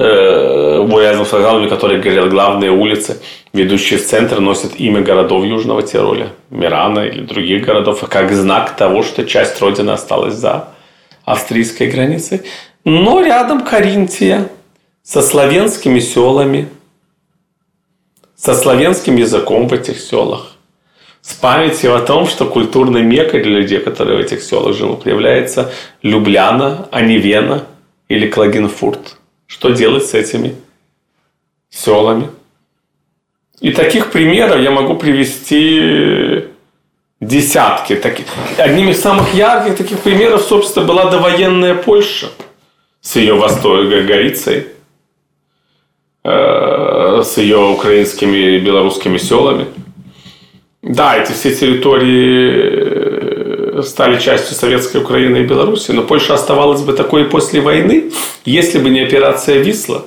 э, 0.00 1.00
рядом 1.00 1.26
с 1.26 1.32
вокзалами, 1.32 1.68
которые 1.68 2.00
говорят, 2.00 2.30
главные 2.30 2.70
улицы, 2.70 3.20
ведущие 3.52 3.98
в 3.98 4.06
центр, 4.06 4.40
носят 4.40 4.76
имя 4.76 5.02
городов 5.02 5.44
Южного 5.44 5.82
Тироля, 5.82 6.28
Мирана 6.50 7.00
или 7.00 7.22
других 7.22 7.64
городов, 7.66 8.04
как 8.08 8.32
знак 8.32 8.76
того, 8.76 9.02
что 9.02 9.24
часть 9.24 9.60
Родины 9.60 9.90
осталась 9.90 10.34
за 10.34 10.68
австрийской 11.24 11.88
границей. 11.88 12.42
Но 12.84 13.20
рядом 13.20 13.62
Каринтия 13.64 14.48
со 15.02 15.22
славянскими 15.22 16.00
селами, 16.00 16.68
со 18.36 18.54
славянским 18.54 19.16
языком 19.16 19.68
в 19.68 19.72
этих 19.72 20.00
селах, 20.00 20.56
с 21.20 21.34
памятью 21.34 21.94
о 21.94 22.00
том, 22.00 22.26
что 22.26 22.46
культурной 22.46 23.02
мекой 23.02 23.42
для 23.42 23.58
людей, 23.58 23.80
которые 23.80 24.16
в 24.16 24.20
этих 24.20 24.42
селах 24.42 24.74
живут, 24.74 25.04
является 25.04 25.70
Любляна, 26.02 26.88
а 26.90 27.02
не 27.02 27.18
Вена 27.18 27.64
или 28.08 28.26
Клагенфурт– 28.26 29.16
что 29.50 29.70
делать 29.70 30.06
с 30.06 30.14
этими 30.14 30.54
селами. 31.70 32.28
И 33.60 33.72
таких 33.72 34.12
примеров 34.12 34.60
я 34.60 34.70
могу 34.70 34.94
привести 34.94 36.44
десятки. 37.20 37.96
Таких. 37.96 38.26
Одним 38.56 38.90
из 38.90 39.00
самых 39.00 39.34
ярких 39.34 39.76
таких 39.76 39.98
примеров, 39.98 40.42
собственно, 40.42 40.86
была 40.86 41.10
довоенная 41.10 41.74
Польша 41.74 42.28
с 43.00 43.16
ее 43.16 43.34
востокой 43.34 44.06
Галицией, 44.06 44.68
э, 46.24 47.22
с 47.24 47.36
ее 47.36 47.58
украинскими 47.58 48.56
и 48.56 48.60
белорусскими 48.60 49.18
селами. 49.18 49.66
Да, 50.80 51.16
эти 51.16 51.32
все 51.32 51.52
территории 51.54 53.09
стали 53.82 54.18
частью 54.18 54.54
советской 54.56 54.98
Украины 54.98 55.38
и 55.38 55.42
Беларуси, 55.42 55.92
но 55.92 56.02
Польша 56.02 56.34
оставалась 56.34 56.82
бы 56.82 56.92
такой 56.92 57.24
после 57.24 57.60
войны, 57.60 58.10
если 58.44 58.78
бы 58.78 58.90
не 58.90 59.00
операция 59.00 59.58
Висла, 59.58 60.04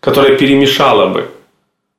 которая 0.00 0.36
перемешала 0.36 1.06
бы 1.06 1.28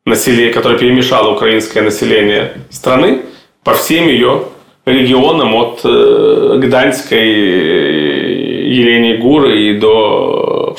население, 0.05 0.53
которая 0.53 0.77
перемешала 0.77 1.33
украинское 1.33 1.83
население 1.83 2.53
страны 2.69 3.21
по 3.63 3.73
всем 3.73 4.07
ее 4.07 4.45
регионам 4.85 5.55
от 5.55 5.81
э, 5.83 6.59
Гданьской 6.61 7.29
Еленей 8.73 9.17
Гуры 9.17 9.69
и 9.69 9.77
до 9.77 10.75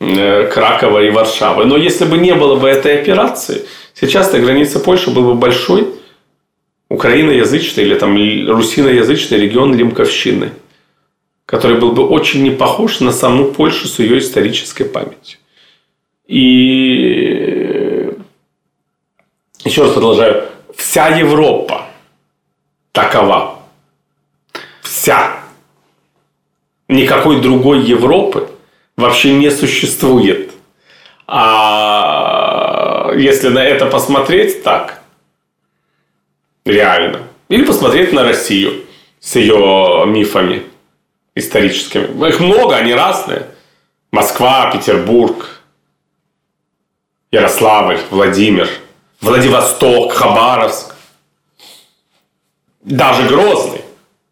э, 0.00 0.50
Кракова 0.52 1.02
и 1.02 1.10
Варшавы. 1.10 1.64
Но 1.64 1.76
если 1.76 2.04
бы 2.04 2.18
не 2.18 2.34
было 2.34 2.56
бы 2.56 2.68
этой 2.68 3.00
операции, 3.00 3.64
сейчас 3.94 4.32
на 4.32 4.38
границе 4.38 4.78
Польши 4.78 5.10
был 5.10 5.22
бы 5.22 5.34
большой 5.34 5.88
украиноязычный 6.88 7.84
или 7.84 7.94
там 7.94 8.16
русиноязычный 8.48 9.38
регион 9.38 9.74
Лимковщины, 9.74 10.52
который 11.46 11.78
был 11.78 11.92
бы 11.92 12.06
очень 12.06 12.42
не 12.42 12.50
похож 12.50 13.00
на 13.00 13.12
саму 13.12 13.52
Польшу 13.52 13.88
с 13.88 13.98
ее 13.98 14.18
исторической 14.18 14.84
памятью. 14.84 15.38
И 16.26 18.12
еще 19.64 19.82
раз 19.82 19.92
продолжаю, 19.92 20.44
вся 20.76 21.08
Европа 21.08 21.86
такова. 22.92 23.60
Вся. 24.82 25.40
Никакой 26.88 27.40
другой 27.40 27.80
Европы 27.80 28.48
вообще 28.96 29.34
не 29.34 29.50
существует. 29.50 30.52
А 31.26 33.12
если 33.16 33.48
на 33.48 33.62
это 33.62 33.86
посмотреть 33.86 34.62
так, 34.62 34.97
реально, 36.68 37.22
или 37.48 37.64
посмотреть 37.64 38.12
на 38.12 38.22
Россию 38.22 38.84
с 39.20 39.34
ее 39.36 40.04
мифами 40.06 40.62
историческими. 41.34 42.28
Их 42.28 42.40
много, 42.40 42.76
они 42.76 42.94
разные. 42.94 43.46
Москва, 44.12 44.70
Петербург, 44.70 45.60
Ярославль, 47.30 47.98
Владимир, 48.10 48.68
Владивосток, 49.20 50.12
Хабаровск, 50.12 50.94
даже 52.82 53.28
Грозный. 53.28 53.82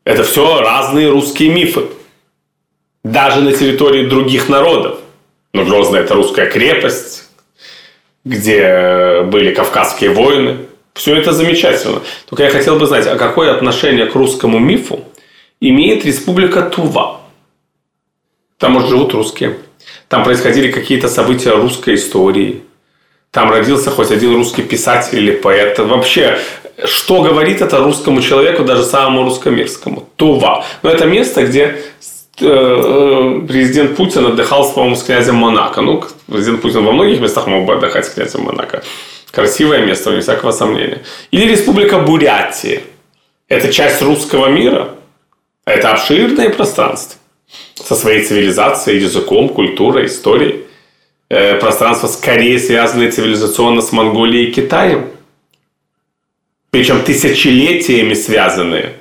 Это 0.05 0.23
все 0.23 0.61
разные 0.61 1.11
русские 1.11 1.53
мифы. 1.53 1.87
Даже 3.03 3.41
на 3.41 3.53
территории 3.53 4.09
других 4.09 4.49
народов. 4.49 5.01
Но 5.53 5.65
Грозная– 5.65 6.01
это 6.03 6.15
русская 6.15 6.51
крепость, 6.51 7.29
где 8.25 9.23
были 9.23 9.55
кавказские 9.55 10.11
войны. 10.11 10.67
Все 10.97 11.15
это 11.15 11.33
замечательно. 11.33 12.01
Только 12.27 12.45
я 12.45 12.51
хотел 12.51 12.79
бы 12.79 12.87
знать, 12.87 13.07
а 13.07 13.17
какое 13.17 13.55
отношение 13.55 14.07
к 14.07 14.15
русскому 14.15 14.59
мифу 14.59 15.05
имеет 15.61 16.07
республика 16.07 16.63
Тува? 16.63 17.21
Там, 18.59 18.73
может, 18.73 18.89
живут 18.89 19.13
русские. 19.13 19.59
Там 20.09 20.25
происходили 20.25 20.73
какие-то 20.73 21.09
события 21.09 21.51
русской 21.51 21.97
истории. 21.97 22.63
Там 23.31 23.51
родился 23.51 23.91
хоть 23.91 24.11
один 24.11 24.35
русский 24.35 24.63
писатель 24.63 25.19
или 25.19 25.33
поэт. 25.33 25.79
Вообще, 25.79 26.39
что 26.87 27.21
говорит 27.21 27.61
это 27.61 27.79
русскому 27.79 28.23
человеку, 28.23 28.65
даже 28.65 28.83
самому 28.83 29.25
русскомирскому? 29.25 30.09
Тува. 30.17 30.65
Но 30.83 30.91
это 30.91 31.05
место, 31.05 31.45
где 31.45 31.79
э, 32.41 32.47
э, 32.47 33.47
президент 33.47 33.97
Путин 33.97 34.25
отдыхал, 34.25 34.73
по-моему, 34.73 34.97
с 34.97 35.03
князем 35.03 35.35
Монако. 35.35 35.83
Ну, 35.83 36.03
президент 36.27 36.63
Путин 36.63 36.85
во 36.85 36.93
многих 36.93 37.21
местах 37.21 37.47
мог 37.47 37.67
бы 37.67 37.75
отдыхать 37.75 38.07
с 38.07 38.09
князем 38.15 38.45
Монако. 38.45 38.83
Красивое 39.31 39.85
место, 39.85 40.11
вне 40.11 40.21
всякого 40.21 40.53
сомнения. 40.53 41.03
Или 41.31 41.51
Республика 41.51 41.99
Бурятия. 41.99 42.83
Это 43.49 43.73
часть 43.73 44.03
русского 44.03 44.47
мира. 44.47 44.95
Это 45.65 45.93
обширное 45.93 46.51
пространство 46.51 47.19
со 47.75 47.95
своей 47.95 48.25
цивилизацией, 48.25 49.03
языком, 49.03 49.49
культурой, 49.49 50.07
историей. 50.07 50.65
Э, 51.29 51.59
пространство 51.59 52.07
скорее 52.07 52.59
связанное 52.59 53.11
цивилизационно 53.11 53.83
с 53.83 53.93
Монголией 53.93 54.49
и 54.49 54.53
Китаем. 54.53 55.11
Причем 56.71 57.03
тысячелетиями 57.03 58.15
связанные. 58.15 58.93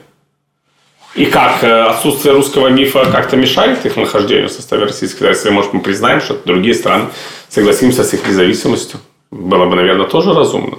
И 1.16 1.26
как 1.26 1.64
э, 1.64 1.84
отсутствие 1.84 2.34
русского 2.34 2.68
мифа 2.68 3.06
как-то 3.06 3.38
мешает 3.38 3.86
их 3.86 3.96
нахождению 3.96 4.50
в 4.50 4.52
составе 4.52 4.86
Российской 4.86 5.20
Федерации? 5.20 5.50
Может, 5.50 5.74
мы 5.74 5.82
признаем, 5.82 6.20
что 6.20 6.36
другие 6.46 6.76
страны 6.76 7.10
согласимся 7.48 8.04
с 8.04 8.14
их 8.14 8.28
независимостью? 8.28 9.00
Было 9.36 9.66
бы, 9.66 9.76
наверное, 9.76 10.08
тоже 10.08 10.34
разумно. 10.34 10.78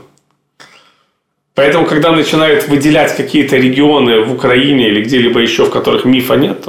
Поэтому, 1.55 1.87
когда 1.87 2.11
начинают 2.13 2.69
выделять 2.69 3.15
какие-то 3.15 3.57
регионы 3.57 4.23
в 4.23 4.33
Украине 4.33 4.89
или 4.89 5.03
где-либо 5.03 5.41
еще, 5.41 5.65
в 5.65 5.71
которых 5.71 6.07
мифа 6.07 6.37
нет, 6.37 6.67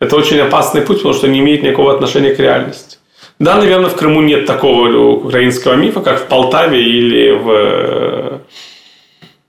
это 0.00 0.16
очень 0.16 0.40
опасный 0.40 0.80
путь, 0.82 0.98
потому 0.98 1.14
что 1.14 1.28
не 1.28 1.38
имеет 1.38 1.62
никакого 1.62 1.94
отношения 1.94 2.34
к 2.34 2.40
реальности. 2.40 2.98
Да, 3.38 3.56
наверное, 3.56 3.90
в 3.90 3.96
Крыму 3.96 4.22
нет 4.22 4.46
такого 4.46 4.88
украинского 5.12 5.74
мифа, 5.74 6.00
как 6.00 6.20
в 6.20 6.26
Полтаве 6.26 6.82
или 6.82 7.30
в 7.30 8.40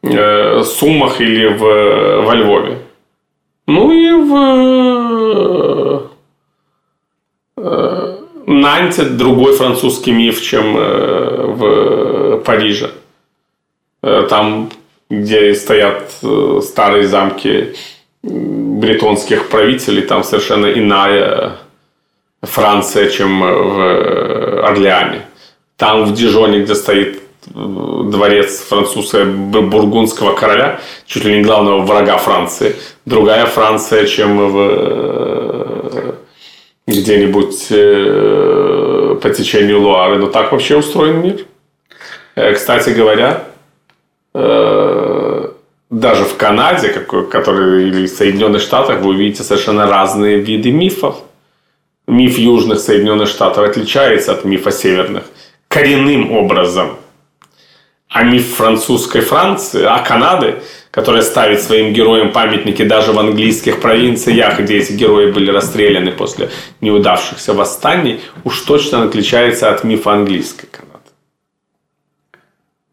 э, 0.03 0.63
Сумах 0.63 1.19
или 1.19 1.47
в, 1.47 2.25
во 2.25 2.35
Львове. 2.35 2.77
Ну 3.67 3.91
и 3.91 4.11
в 4.11 4.35
э, 7.57 8.10
Нанте 8.45 9.03
другой 9.03 9.53
французский 9.53 10.11
миф, 10.11 10.41
чем 10.41 10.75
э, 10.77 11.45
в 11.47 12.37
Париже. 12.45 12.91
Э, 14.03 14.25
там, 14.29 14.69
где 15.09 15.53
стоят 15.53 16.11
э, 16.23 16.61
старые 16.63 17.07
замки 17.07 17.75
бретонских 18.23 19.49
правителей, 19.49 20.03
там 20.03 20.23
совершенно 20.23 20.67
иная 20.67 21.57
Франция, 22.41 23.09
чем 23.09 23.41
в 23.41 23.79
э, 23.79 24.61
Орлеане. 24.61 25.21
Там 25.77 26.05
в 26.05 26.13
Дижоне, 26.13 26.59
где 26.59 26.75
стоит 26.75 27.21
э, 27.47 27.49
дворец 27.53 28.59
французского 28.59 29.25
бургундского 29.25 30.33
короля, 30.33 30.79
чуть 31.05 31.25
ли 31.25 31.37
не 31.37 31.43
главного 31.43 31.81
врага 31.81 32.17
Франции. 32.17 32.75
Другая 33.05 33.45
Франция, 33.45 34.05
чем 34.05 34.51
в 34.51 34.57
э, 34.57 35.60
где-нибудь 36.99 37.69
по 39.21 39.29
течению 39.29 39.81
Луары. 39.81 40.17
Но 40.17 40.27
так 40.27 40.51
вообще 40.51 40.77
устроен 40.77 41.21
мир. 41.21 41.45
Кстати 42.53 42.89
говоря, 42.91 43.43
даже 44.33 46.23
в 46.23 46.37
Канаде, 46.37 46.89
который, 46.89 47.89
или 47.89 48.05
в 48.07 48.09
Соединенных 48.09 48.61
Штатах, 48.61 49.01
вы 49.01 49.09
увидите 49.09 49.43
совершенно 49.43 49.87
разные 49.87 50.39
виды 50.39 50.71
мифов 50.71 51.15
миф 52.07 52.37
южных 52.37 52.79
Соединенных 52.79 53.27
Штатов 53.29 53.69
отличается 53.69 54.31
от 54.33 54.43
мифа 54.45 54.71
северных 54.71 55.23
коренным 55.67 56.31
образом. 56.31 56.97
А 58.11 58.23
миф 58.23 58.55
французской 58.55 59.21
Франции, 59.21 59.85
а 59.85 59.99
Канады, 59.99 60.61
которая 60.91 61.21
ставит 61.21 61.61
своим 61.61 61.93
героям 61.93 62.33
памятники 62.33 62.83
даже 62.83 63.13
в 63.13 63.19
английских 63.19 63.79
провинциях, 63.79 64.59
где 64.59 64.79
эти 64.79 64.91
герои 64.91 65.31
были 65.31 65.49
расстреляны 65.49 66.11
после 66.11 66.49
неудавшихся 66.81 67.53
восстаний, 67.53 68.19
уж 68.43 68.59
точно 68.61 69.03
отличается 69.03 69.71
от 69.71 69.85
мифа 69.85 70.11
английской 70.11 70.67
Канады. 70.67 70.91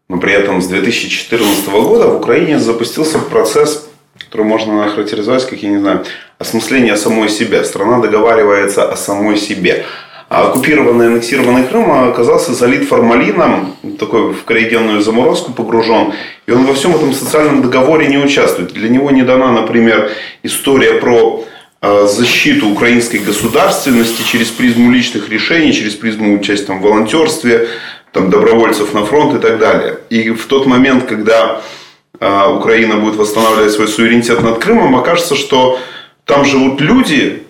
Но 0.07 0.19
при 0.21 0.31
этом 0.31 0.61
с 0.61 0.67
2014 0.67 1.67
года 1.67 2.07
в 2.07 2.15
Украине 2.15 2.57
запустился 2.57 3.19
процесс, 3.19 3.89
который 4.17 4.45
можно 4.45 4.85
охарактеризовать 4.85 5.45
как, 5.49 5.61
я 5.61 5.69
не 5.69 5.79
знаю, 5.79 6.05
осмысление 6.37 6.95
самой 6.95 7.27
себя. 7.27 7.65
Страна 7.65 7.99
договаривается 7.99 8.89
о 8.89 8.95
самой 8.95 9.35
себе. 9.35 9.85
А 10.29 10.47
оккупированный 10.47 11.07
аннексированный 11.07 11.63
Крым 11.63 11.91
оказался 11.91 12.53
залит 12.53 12.87
формалином, 12.87 13.75
такой 13.97 14.31
в 14.31 14.43
криогенную 14.43 15.01
заморозку 15.01 15.51
погружен. 15.53 16.13
И 16.45 16.51
он 16.51 16.65
во 16.65 16.75
всем 16.75 16.95
этом 16.95 17.13
социальном 17.13 17.63
договоре 17.63 18.07
не 18.07 18.19
участвует. 18.19 18.71
Для 18.71 18.89
него 18.89 19.09
не 19.09 19.23
дана, 19.23 19.51
например, 19.51 20.11
история 20.43 20.93
про 20.93 21.43
а, 21.81 22.05
защиту 22.05 22.69
украинской 22.69 23.17
государственности 23.17 24.21
через 24.21 24.49
призму 24.49 24.91
личных 24.91 25.29
решений, 25.29 25.73
через 25.73 25.95
призму 25.95 26.35
участия 26.35 26.73
в 26.73 26.81
волонтерстве, 26.81 27.67
там, 28.13 28.29
добровольцев 28.29 28.93
на 28.93 29.05
фронт 29.05 29.33
и 29.33 29.39
так 29.39 29.57
далее. 29.57 29.97
И 30.11 30.29
в 30.29 30.45
тот 30.45 30.67
момент, 30.67 31.05
когда 31.05 31.61
а, 32.19 32.53
Украина 32.53 32.97
будет 32.97 33.15
восстанавливать 33.15 33.71
свой 33.71 33.87
суверенитет 33.87 34.43
над 34.43 34.59
Крымом, 34.59 34.95
окажется, 34.95 35.35
что 35.35 35.79
там 36.25 36.45
живут 36.45 36.81
люди, 36.81 37.43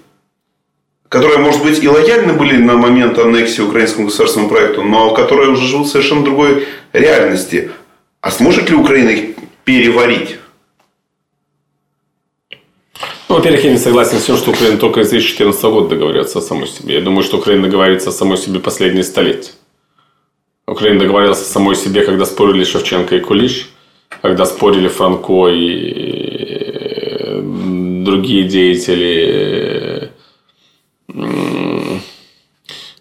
которые, 1.10 1.39
может 1.39 1.63
быть, 1.63 1.84
и 1.84 1.88
лояльны 1.88 2.34
были 2.34 2.58
на 2.58 2.78
момент 2.78 3.17
аннексии 3.17 3.62
украинскому 3.62 4.08
государственному 4.08 4.52
проекту, 4.52 4.84
но 4.84 5.13
которые 5.13 5.50
уже 5.50 5.67
живут 5.67 5.88
в 5.88 5.91
совершенно 5.91 6.24
другой 6.24 6.67
реальности. 6.93 7.72
А 8.22 8.32
сможет 8.32 8.69
ли 8.69 8.76
Украина 8.76 9.10
их 9.10 9.36
переварить? 9.65 10.38
Ну, 13.28 13.36
во-первых, 13.36 13.63
я 13.63 13.72
не 13.72 13.78
согласен 13.78 14.19
с 14.19 14.26
тем, 14.26 14.38
что 14.38 14.52
Украина 14.52 14.78
только 14.78 15.04
с 15.04 15.10
2014 15.10 15.63
года 15.63 15.89
договаривается 15.89 16.39
о 16.39 16.41
самой 16.41 16.67
себе. 16.67 16.95
Я 16.95 17.02
думаю, 17.02 17.24
что 17.24 17.38
Украина 17.38 17.63
договаривается 17.63 18.10
о 18.10 18.13
самой 18.13 18.38
себе 18.38 18.60
последние 18.60 19.04
столетия. 19.04 19.52
Украина 20.67 21.00
договаривалась 21.00 21.41
о 21.41 21.45
самой 21.45 21.76
себе, 21.76 22.04
когда 22.04 22.26
спорили 22.26 22.63
Шевченко 22.63 23.15
и 23.15 23.19
Кулиш, 23.19 23.69
когда 24.22 24.45
спорили 24.45 24.88
Франко 24.88 25.48
и 25.48 27.00
другие 28.04 28.43
деятели 28.43 29.26
э, 29.32 29.98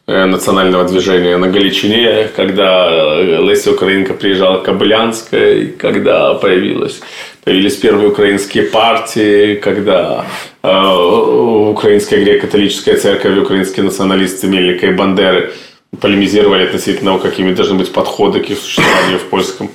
национального 0.08 0.84
движения 0.84 1.36
на 1.36 1.48
Галичине, 1.48 2.28
когда 2.34 3.20
Леся 3.20 3.72
Украинка 3.72 4.14
приезжала 4.14 4.58
к 4.58 4.64
Кобылянской, 4.64 5.66
когда 5.78 6.32
появилась, 6.34 7.00
появились 7.44 7.76
первые 7.76 8.08
украинские 8.08 8.64
партии, 8.64 9.56
когда 9.56 10.24
э, 10.62 10.68
Украинская 11.70 12.20
греко-католическая 12.24 12.96
церковь 12.96 13.36
и 13.36 13.40
украинские 13.40 13.84
националисты 13.84 14.46
Мельника 14.46 14.86
и 14.86 14.92
Бандеры 14.92 15.52
полемизировали 16.00 16.64
относительно 16.64 17.12
того, 17.12 17.18
какими 17.18 17.54
должны 17.54 17.76
быть 17.76 17.92
подходы 17.92 18.40
к 18.40 18.50
их 18.50 18.58
существованию 18.58 19.18
в 19.18 19.24
польском 19.24 19.70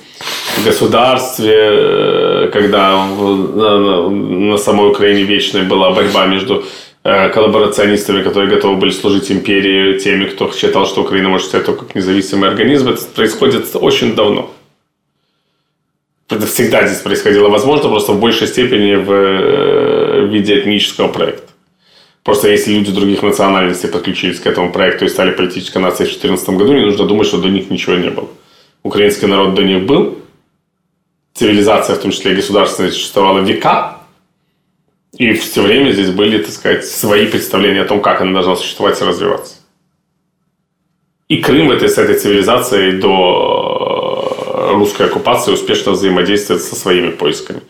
государстве, 0.64 1.54
э, 1.56 2.50
когда 2.52 3.06
на, 3.06 4.08
на 4.08 4.56
самой 4.58 4.90
Украине 4.90 5.22
вечная 5.22 5.62
была 5.62 5.90
борьба 5.90 6.26
между 6.26 6.54
э, 6.54 6.62
коллаборационистами, 7.04 8.22
которые 8.22 8.48
готовы 8.48 8.76
были 8.76 8.90
служить 8.90 9.30
империи, 9.30 9.98
теми, 9.98 10.24
кто 10.24 10.50
считал, 10.52 10.86
что 10.86 11.02
Украина 11.02 11.28
может 11.28 11.48
стать 11.48 11.66
только 11.66 11.84
как 11.84 11.94
независимый 11.94 12.48
организм. 12.48 12.88
Это 12.88 13.04
происходит 13.04 13.76
очень 13.76 14.14
давно. 14.14 14.50
Это 16.30 16.46
всегда 16.46 16.86
здесь 16.86 17.00
происходило, 17.00 17.48
возможно, 17.50 17.90
просто 17.90 18.12
в 18.12 18.20
большей 18.20 18.46
степени 18.46 18.94
в, 18.94 19.12
э, 19.12 20.26
виде 20.28 20.58
этнического 20.58 21.08
проекта. 21.08 21.52
Просто 22.22 22.48
если 22.48 22.72
люди 22.72 22.90
других 22.90 23.22
национальностей 23.22 23.90
подключились 23.90 24.40
к 24.40 24.46
этому 24.46 24.72
проекту 24.72 25.04
и 25.04 25.08
стали 25.08 25.32
политической 25.32 25.78
нацией 25.78 26.08
в 26.08 26.12
2014 26.12 26.56
году, 26.56 26.72
не 26.72 26.80
нужно 26.80 27.04
думать, 27.06 27.26
что 27.26 27.36
до 27.36 27.50
них 27.50 27.70
ничего 27.70 27.96
не 27.96 28.08
было. 28.08 28.28
Украинский 28.82 29.28
народ 29.28 29.54
до 29.54 29.62
них 29.62 29.84
был, 29.84 30.18
цивилизация, 31.34 31.96
в 31.96 31.98
том 31.98 32.12
числе 32.12 32.32
и 32.32 32.36
государственная, 32.36 32.90
существовала 32.90 33.40
века, 33.40 33.98
и 35.16 35.32
все 35.34 35.62
время 35.62 35.92
здесь 35.92 36.10
были, 36.10 36.42
так 36.42 36.52
сказать, 36.52 36.84
свои 36.86 37.26
представления 37.26 37.82
о 37.82 37.86
том, 37.86 38.00
как 38.00 38.20
она 38.20 38.32
должна 38.32 38.56
существовать 38.56 39.00
и 39.00 39.04
развиваться. 39.04 39.56
И 41.28 41.40
Крым 41.40 41.70
этой, 41.70 41.88
с 41.88 41.98
этой 41.98 42.18
цивилизацией 42.18 43.00
до 43.00 44.72
русской 44.74 45.06
оккупации 45.06 45.52
успешно 45.52 45.92
взаимодействует 45.92 46.62
со 46.62 46.74
своими 46.74 47.10
поисками. 47.10 47.60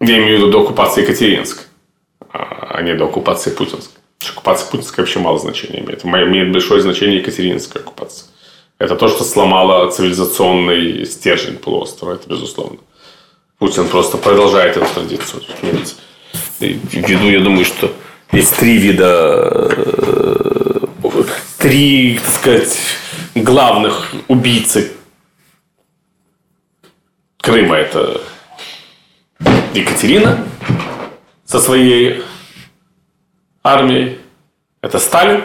Я 0.00 0.18
имею 0.18 0.36
в 0.36 0.40
виду 0.40 0.50
до 0.50 0.62
оккупации 0.62 1.02
Екатеринской, 1.02 1.64
а 2.30 2.80
не 2.82 2.94
до 2.94 3.04
оккупации 3.04 3.50
Путинской. 3.50 4.00
Оккупация 4.30 4.70
Путинской 4.70 5.02
вообще 5.02 5.18
мало 5.18 5.38
значения 5.38 5.80
имеет. 5.80 6.04
Имеет 6.04 6.52
большое 6.52 6.80
значение 6.82 7.18
Екатеринская 7.18 7.82
оккупация. 7.82 8.28
Это 8.78 8.96
то, 8.96 9.08
что 9.08 9.24
сломало 9.24 9.90
цивилизационный 9.90 11.04
стержень 11.06 11.58
полуострова, 11.58 12.14
это 12.14 12.28
безусловно. 12.28 12.78
Путин 13.58 13.88
просто 13.88 14.16
продолжает 14.16 14.76
эту 14.76 14.86
традицию. 14.92 15.42
Ввиду, 16.68 17.30
я 17.30 17.40
думаю, 17.40 17.64
что 17.64 17.94
есть 18.30 18.56
три 18.56 18.78
вида, 18.78 19.68
э, 19.76 20.80
три, 21.58 22.18
так 22.18 22.34
сказать, 22.34 22.78
главных 23.34 24.12
убийцы 24.28 24.92
Крыма. 27.40 27.76
Это 27.76 28.20
Екатерина 29.74 30.46
со 31.44 31.58
своей 31.58 32.22
армией. 33.62 34.18
Это 34.80 34.98
Сталин. 34.98 35.42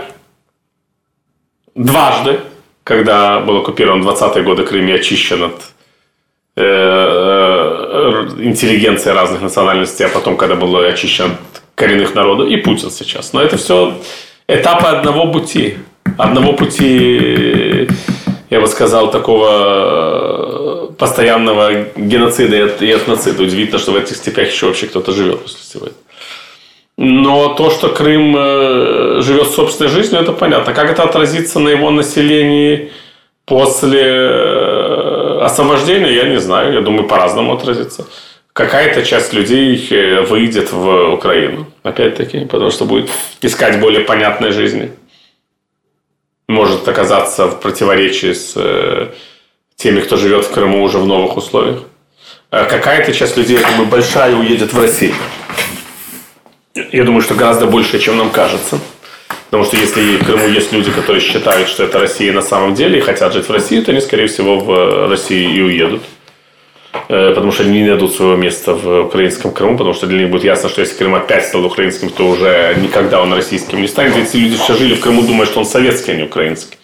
Дважды, 1.76 2.40
когда 2.84 3.40
был 3.40 3.58
оккупирован 3.58 4.02
20-е 4.02 4.44
годы 4.44 4.66
Крым 4.66 4.88
и 4.88 4.94
очищен 4.94 5.44
от 5.44 5.74
э, 8.08 8.28
э, 8.38 8.44
интеллигенции 8.44 9.10
разных 9.10 9.42
национальностей, 9.42 10.06
а 10.06 10.10
потом, 10.10 10.38
когда 10.38 10.56
был 10.56 10.76
очищен 10.78 11.26
от 11.26 11.62
коренных 11.76 12.16
народов, 12.16 12.50
и 12.50 12.58
Путин 12.58 12.92
сейчас. 12.92 13.34
Но 13.34 13.42
это 13.42 13.58
все 13.58 13.98
этапы 14.48 14.88
одного 14.88 15.32
пути. 15.32 15.78
Одного 16.18 16.54
пути, 16.54 17.88
я 18.50 18.62
бы 18.62 18.68
сказал, 18.68 19.12
такого 19.12 20.94
постоянного 20.98 21.88
геноцида 21.96 22.56
и 22.56 22.90
этноцида. 22.90 23.44
Удивительно, 23.44 23.80
что 23.80 23.92
в 23.92 23.98
этих 23.98 24.16
степях 24.16 24.52
еще 24.52 24.68
вообще 24.68 24.88
кто-то 24.88 25.12
живет 25.12 25.42
после 25.42 25.60
всего 25.60 25.86
этого. 25.88 26.02
Но 26.98 27.54
то, 27.54 27.70
что 27.70 27.90
Крым 27.90 28.36
э, 28.36 29.22
живет 29.22 29.50
собственной 29.50 29.92
жизнью, 29.92 30.22
это 30.22 30.32
понятно. 30.32 30.74
Как 30.74 30.90
это 30.90 31.04
отразится 31.04 31.60
на 31.60 31.70
его 31.70 31.92
населении 31.92 32.92
после 33.48 34.04
э, 34.04 35.40
освобождения, 35.42 36.14
я 36.14 36.30
не 36.30 36.40
знаю. 36.40 36.74
Я 36.74 36.82
думаю, 36.82 37.08
по-разному 37.08 37.54
отразится. 37.54 38.06
Какая-то 38.54 39.04
часть 39.04 39.34
людей 39.34 39.88
э, 39.90 40.22
выйдет 40.22 40.72
в 40.72 41.14
Украину, 41.14 41.66
опять-таки, 41.82 42.46
потому 42.46 42.72
что 42.72 42.86
будет 42.86 43.10
искать 43.42 43.80
более 43.80 44.02
понятной 44.02 44.52
жизни. 44.52 44.92
Может 46.50 46.88
оказаться 46.88 47.48
в 47.48 47.60
противоречии 47.60 48.34
с 48.34 48.56
теми, 49.76 50.02
кто 50.02 50.18
живет 50.18 50.46
в 50.46 50.52
Крыму 50.52 50.84
уже 50.84 50.98
в 50.98 51.08
новых 51.08 51.38
условиях. 51.38 51.84
Какая-то 52.50 53.14
часть 53.14 53.38
людей, 53.38 53.60
я 53.60 53.68
думаю, 53.68 53.88
большая, 53.88 54.36
уедет 54.36 54.74
в 54.74 54.80
Россию. 54.80 55.14
Я 56.92 57.04
думаю, 57.04 57.22
что 57.22 57.34
гораздо 57.34 57.66
больше, 57.66 58.00
чем 58.00 58.18
нам 58.18 58.30
кажется. 58.30 58.80
Потому 59.50 59.64
что 59.64 59.78
если 59.78 60.18
в 60.18 60.26
Крыму 60.26 60.48
есть 60.48 60.74
люди, 60.74 60.92
которые 60.92 61.22
считают, 61.22 61.70
что 61.70 61.84
это 61.84 62.00
Россия 62.00 62.34
на 62.34 62.42
самом 62.42 62.74
деле 62.74 63.00
и 63.00 63.02
хотят 63.02 63.34
жить 63.34 63.48
в 63.48 63.52
России, 63.52 63.80
то 63.80 63.92
они, 63.92 64.02
скорее 64.02 64.28
всего, 64.28 64.60
в 64.60 65.10
Россию 65.10 65.56
и 65.56 65.62
уедут. 65.62 66.04
Э, 67.10 67.34
потому 67.34 67.52
что 67.54 67.64
они 67.64 67.82
не 67.82 67.90
найдут 67.90 68.14
своего 68.14 68.36
места 68.36 68.74
в 68.74 69.06
украинском 69.06 69.54
Крыму, 69.54 69.78
потому 69.78 69.94
что 69.94 70.08
для 70.08 70.20
них 70.20 70.30
будет 70.30 70.44
ясно, 70.44 70.68
что 70.68 70.82
если 70.82 70.98
Крым 70.98 71.16
опять 71.16 71.46
стал 71.46 71.64
украинским, 71.66 72.10
то 72.10 72.28
уже 72.28 72.76
никогда 72.82 73.22
он 73.22 73.34
российским 73.34 73.82
не 73.82 73.88
станет. 73.88 74.18
Эти 74.18 74.36
люди 74.36 74.58
все 74.58 74.76
жили 74.76 74.96
в 74.96 75.00
Крыму, 75.00 75.24
думая, 75.24 75.46
что 75.46 75.60
он 75.60 75.66
советский, 75.66 76.12
а 76.12 76.16
не 76.16 76.24
украинский. 76.24 76.78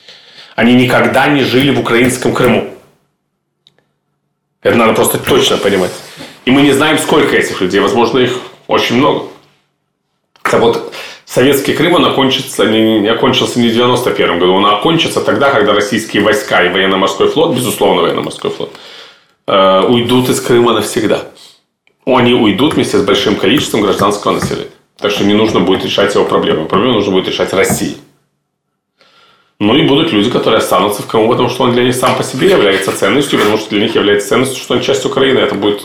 Они 0.56 0.74
никогда 0.74 1.28
не 1.28 1.44
жили 1.44 1.72
в 1.72 1.80
украинском 1.80 2.34
Крыму. 2.34 2.70
Это 4.62 4.78
надо 4.78 4.94
просто 4.94 5.18
точно 5.18 5.58
понимать. 5.58 5.92
И 6.46 6.52
мы 6.52 6.62
не 6.62 6.72
знаем, 6.72 6.98
сколько 6.98 7.36
этих 7.36 7.60
людей. 7.60 7.82
Возможно, 7.82 8.20
их 8.20 8.40
очень 8.68 8.98
много. 8.98 9.28
Так 10.44 10.62
вот, 10.62 10.94
советский 11.34 11.74
Крым, 11.74 11.96
он 11.96 12.06
окончится, 12.06 12.66
не, 12.66 13.00
не 13.00 13.08
окончился 13.08 13.60
не 13.60 13.70
в 13.70 13.74
91 13.74 14.40
году, 14.40 14.54
он 14.54 14.66
окончится 14.66 15.20
тогда, 15.20 15.50
когда 15.50 15.74
российские 15.74 16.22
войска 16.22 16.64
и 16.64 16.70
военно-морской 16.70 17.28
флот, 17.28 17.56
безусловно, 17.56 18.04
военно-морской 18.04 18.52
флот, 18.52 18.72
э, 19.48 19.82
уйдут 19.88 20.30
из 20.30 20.40
Крыма 20.40 20.74
навсегда. 20.74 21.26
Они 22.06 22.34
уйдут 22.34 22.76
вместе 22.76 23.00
с 23.00 23.02
большим 23.02 23.36
количеством 23.36 23.82
гражданского 23.82 24.34
населения. 24.34 24.70
Так 24.98 25.12
что 25.12 25.24
не 25.24 25.34
нужно 25.34 25.60
будет 25.60 25.84
решать 25.84 26.14
его 26.14 26.26
проблемы. 26.26 26.66
Проблему 26.66 26.94
нужно 26.96 27.12
будет 27.12 27.28
решать 27.28 27.52
России. 27.54 27.98
Ну 29.60 29.76
и 29.76 29.88
будут 29.88 30.12
люди, 30.12 30.30
которые 30.30 30.60
останутся 30.60 31.02
в 31.02 31.08
Крыму, 31.08 31.30
потому 31.30 31.50
что 31.50 31.64
он 31.64 31.72
для 31.72 31.84
них 31.84 31.96
сам 31.96 32.16
по 32.16 32.24
себе 32.24 32.50
является 32.50 32.92
ценностью, 32.92 33.40
потому 33.40 33.58
что 33.58 33.70
для 33.70 33.80
них 33.80 33.96
является 33.96 34.30
ценностью, 34.30 34.62
что 34.62 34.76
он 34.76 34.82
часть 34.82 35.06
Украины. 35.06 35.40
Это 35.40 35.56
будет 35.56 35.82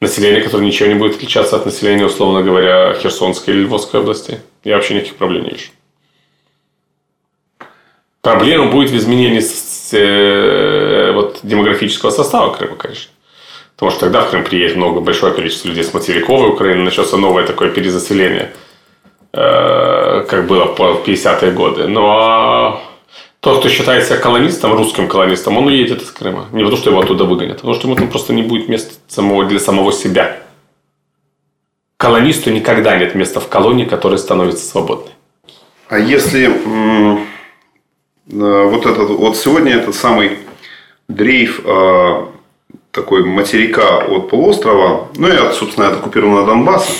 население, 0.00 0.42
которое 0.42 0.64
ничего 0.64 0.88
не 0.88 0.96
будет 0.96 1.16
отличаться 1.16 1.56
от 1.56 1.66
населения, 1.66 2.06
условно 2.06 2.42
говоря, 2.42 2.94
Херсонской 2.94 3.54
или 3.54 3.62
Львовской 3.62 4.00
области. 4.00 4.40
Я 4.64 4.76
вообще 4.76 4.94
никаких 4.94 5.16
проблем 5.16 5.44
не 5.44 5.50
вижу. 5.50 5.70
Проблема 8.20 8.70
будет 8.70 8.90
в 8.90 8.96
изменении 8.96 9.42
э, 9.92 11.12
вот, 11.12 11.40
демографического 11.42 12.10
состава 12.10 12.54
Крыма, 12.54 12.76
конечно. 12.76 13.10
Потому 13.74 13.90
что 13.90 14.00
тогда 14.00 14.20
в 14.20 14.30
Крым 14.30 14.44
приедет 14.44 14.76
много, 14.76 15.00
большое 15.00 15.34
количество 15.34 15.68
людей 15.68 15.82
с 15.82 15.92
материковой 15.92 16.50
Украины, 16.50 16.84
начнется 16.84 17.16
новое 17.16 17.44
такое 17.44 17.70
перезаселение, 17.70 18.52
э, 19.32 20.24
как 20.28 20.46
было 20.46 20.66
в 20.66 20.78
50-е 20.78 21.50
годы. 21.50 21.88
Но 21.88 22.80
тот, 23.40 23.58
кто 23.58 23.68
считает 23.68 24.06
себя 24.06 24.18
колонистом, 24.18 24.74
русским 24.74 25.08
колонистом, 25.08 25.58
он 25.58 25.66
уедет 25.66 26.00
из 26.00 26.12
Крыма. 26.12 26.46
Не 26.52 26.62
потому, 26.62 26.80
что 26.80 26.90
его 26.90 27.00
оттуда 27.00 27.24
выгонят, 27.24 27.56
а 27.56 27.56
потому 27.56 27.74
что 27.74 27.88
ему 27.88 27.96
там 27.96 28.08
просто 28.08 28.32
не 28.32 28.42
будет 28.42 28.68
места 28.68 28.94
самого, 29.08 29.46
для 29.46 29.58
самого 29.58 29.92
себя. 29.92 30.38
Колонисту 32.02 32.50
никогда 32.50 32.96
нет 32.96 33.14
места 33.14 33.38
в 33.38 33.46
колонии, 33.46 33.84
которая 33.84 34.18
становится 34.18 34.66
свободной. 34.68 35.12
А 35.88 36.00
если 36.00 36.50
э, 36.50 37.16
вот 38.26 38.86
этот 38.86 39.10
вот 39.10 39.36
сегодня 39.36 39.76
этот 39.76 39.94
самый 39.94 40.38
дрейф 41.06 41.60
э, 41.64 42.26
такой 42.90 43.24
материка 43.24 43.98
от 43.98 44.30
полуострова, 44.30 45.10
ну 45.14 45.28
и, 45.28 45.36
от, 45.36 45.54
собственно, 45.54 45.86
от 45.86 45.98
оккупированного 45.98 46.44
Донбасса, 46.44 46.90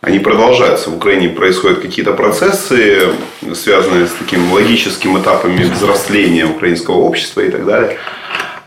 они 0.00 0.20
продолжаются. 0.20 0.90
В 0.90 0.96
Украине 0.98 1.30
происходят 1.30 1.80
какие-то 1.80 2.12
процессы, 2.12 3.08
связанные 3.54 4.06
с 4.06 4.12
таким 4.12 4.52
логическим 4.52 5.18
этапами 5.20 5.64
взросления 5.64 6.46
украинского 6.46 6.98
общества 6.98 7.40
и 7.40 7.50
так 7.50 7.66
далее. 7.66 7.98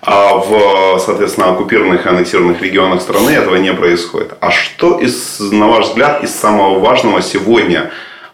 А 0.06 0.36
в, 0.36 1.00
соответственно, 1.00 1.54
оккупированных 1.54 2.06
и 2.06 2.10
аннексированных 2.10 2.62
регионах 2.62 3.02
страны 3.02 3.30
этого 3.30 3.56
не 3.56 3.74
происходит. 3.74 4.34
А 4.42 4.52
что, 4.52 5.00
из, 5.00 5.40
на 5.40 5.68
ваш 5.68 5.88
взгляд, 5.88 6.24
из 6.26 6.36
самого 6.36 6.80
важного 6.80 7.22
сегодня, 7.22 7.90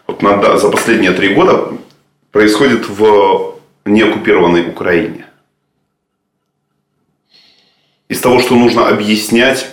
вот 0.08 0.20
на, 0.20 0.58
за 0.58 0.68
последние 0.68 1.12
три 1.12 1.32
года, 1.32 1.68
происходит 2.32 2.88
в 2.88 3.54
неоккупированной 3.84 4.68
Украине? 4.68 5.26
Из 8.08 8.18
того, 8.18 8.40
что 8.40 8.56
нужно 8.56 8.88
объяснять 8.88 9.68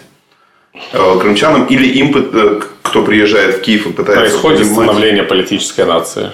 э, 0.93 1.19
крымчанам 1.19 1.65
или 1.65 1.87
им, 1.87 2.13
э, 2.15 2.61
кто 2.83 3.03
приезжает 3.03 3.55
в 3.55 3.61
Киев 3.61 3.87
и 3.87 3.91
пытается... 3.91 4.21
Происходит 4.21 4.67
понимать... 4.67 4.85
становление 4.85 5.23
политической 5.23 5.85
нации. 5.85 6.31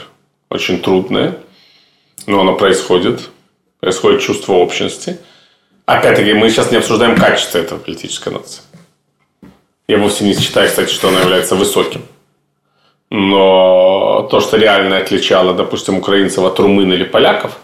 Очень 0.49 0.81
трудное, 0.81 1.37
но 2.27 2.41
оно 2.41 2.55
происходит. 2.55 3.29
Происходит 3.79 4.19
чувство 4.19 4.55
общности. 4.55 5.19
Опять-таки, 5.85 6.33
мы 6.33 6.49
сейчас 6.49 6.71
не 6.71 6.77
обсуждаем 6.77 7.17
качество 7.17 7.57
этой 7.57 7.77
политической 7.77 8.33
нации. 8.33 8.61
Я 9.87 9.97
вовсе 9.97 10.23
не 10.23 10.33
считаю, 10.33 10.67
кстати, 10.69 10.91
что 10.91 11.09
она 11.09 11.21
является 11.21 11.55
высоким. 11.55 12.01
Но 13.09 14.27
то, 14.31 14.39
что 14.39 14.57
реально 14.57 14.97
отличало, 14.97 15.53
допустим, 15.53 15.97
украинцев 15.97 16.43
от 16.43 16.59
румын 16.59 16.91
или 16.93 17.03
поляков 17.03 17.57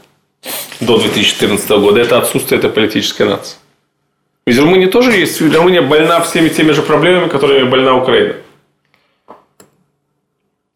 до 0.79 0.97
2014 0.97 1.69
года, 1.69 2.01
это 2.01 2.17
отсутствие 2.17 2.59
этой 2.59 2.69
политической 2.69 3.23
нации. 3.23 3.57
Ведь 4.45 4.59
Румыния 4.59 4.87
тоже 4.87 5.11
есть. 5.11 5.41
Румыния 5.41 5.81
больна 5.81 6.19
всеми 6.21 6.49
теми 6.49 6.71
же 6.71 6.81
проблемами, 6.81 7.29
которыми 7.29 7.69
больна 7.69 7.95
Украина 7.95 8.35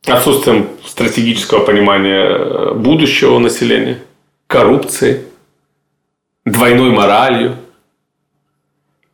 отсутствием 0.08 0.70
стратегического 0.86 1.66
понимания 1.66 2.74
будущего 2.74 3.40
населения, 3.40 4.00
коррупции, 4.48 5.24
двойной 6.46 6.92
моралью, 6.92 7.58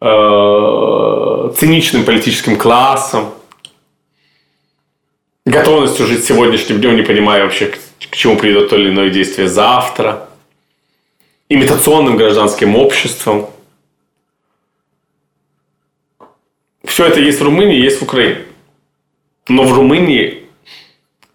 э, 0.01 1.51
циничным 1.57 2.03
политическим 2.05 2.57
классом. 2.57 3.33
готовностью 5.45 6.05
жить 6.05 6.25
сегодняшним 6.25 6.79
днем, 6.79 6.95
не 6.95 7.01
понимая 7.01 7.43
вообще, 7.43 7.73
к 8.11 8.15
чему 8.15 8.37
придет 8.37 8.69
то 8.69 8.75
или 8.75 8.89
иное 8.89 9.09
действие 9.09 9.47
завтра, 9.47 10.29
имитационным 11.49 12.17
гражданским 12.17 12.75
обществом. 12.75 13.49
Все 16.83 17.07
это 17.07 17.19
есть 17.19 17.39
в 17.39 17.43
Румынии, 17.43 17.81
есть 17.81 17.99
в 17.99 18.03
Украине. 18.03 18.45
Но 19.47 19.63
в 19.63 19.73
Румынии 19.73 20.43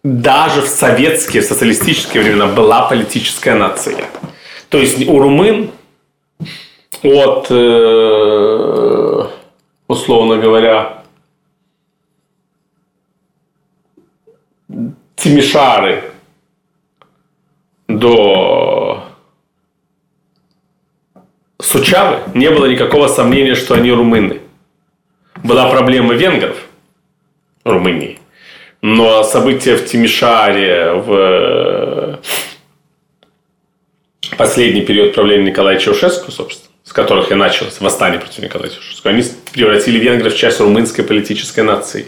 даже 0.04 0.60
в 0.62 0.68
советские, 0.68 1.42
в 1.42 1.46
социалистические 1.46 2.22
времена 2.22 2.46
была 2.46 2.88
политическая 2.88 3.54
нация. 3.54 4.04
То 4.68 4.78
есть 4.78 5.08
у 5.08 5.18
румын 5.18 5.70
от, 7.02 7.50
условно 9.88 10.36
говоря, 10.38 11.04
Тимишары 15.16 16.04
до 17.88 19.04
Сучавы 21.58 22.18
не 22.34 22.50
было 22.50 22.66
никакого 22.66 23.08
сомнения, 23.08 23.54
что 23.54 23.74
они 23.74 23.90
румыны. 23.90 24.42
Была 25.42 25.70
проблема 25.70 26.14
венгров 26.14 26.56
Румынии. 27.64 28.18
Но 28.82 29.22
события 29.22 29.76
в 29.76 29.86
Тимишаре, 29.86 30.92
в 30.92 32.20
последний 34.36 34.82
период 34.82 35.14
правления 35.14 35.50
Николая 35.50 35.78
Чаушеску, 35.78 36.30
собственно, 36.30 36.70
с 36.84 36.92
которых 36.92 37.32
и 37.32 37.34
началось 37.34 37.80
восстание 37.80 38.20
против 38.20 38.38
Николая 38.38 38.70
Чаушеску, 38.70 39.08
они 39.08 39.24
превратили 39.52 39.98
венгров 39.98 40.34
в 40.34 40.36
часть 40.36 40.60
румынской 40.60 41.02
политической 41.04 41.60
нации. 41.60 42.06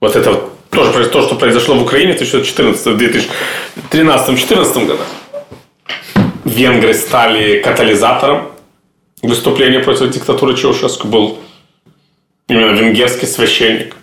Вот 0.00 0.16
это 0.16 0.32
вот 0.32 0.52
тоже 0.70 1.08
то, 1.08 1.22
что 1.22 1.34
произошло 1.34 1.74
в 1.74 1.82
Украине 1.82 2.12
в 2.12 2.20
2014-2013-2014 2.20 4.86
годах. 4.86 5.06
Венгры 6.44 6.94
стали 6.94 7.60
катализатором 7.60 8.52
выступления 9.22 9.80
против 9.80 10.10
диктатуры 10.10 10.56
Чаушеску. 10.56 11.08
Был 11.08 11.40
именно 12.48 12.70
венгерский 12.70 13.26
священник. 13.26 13.96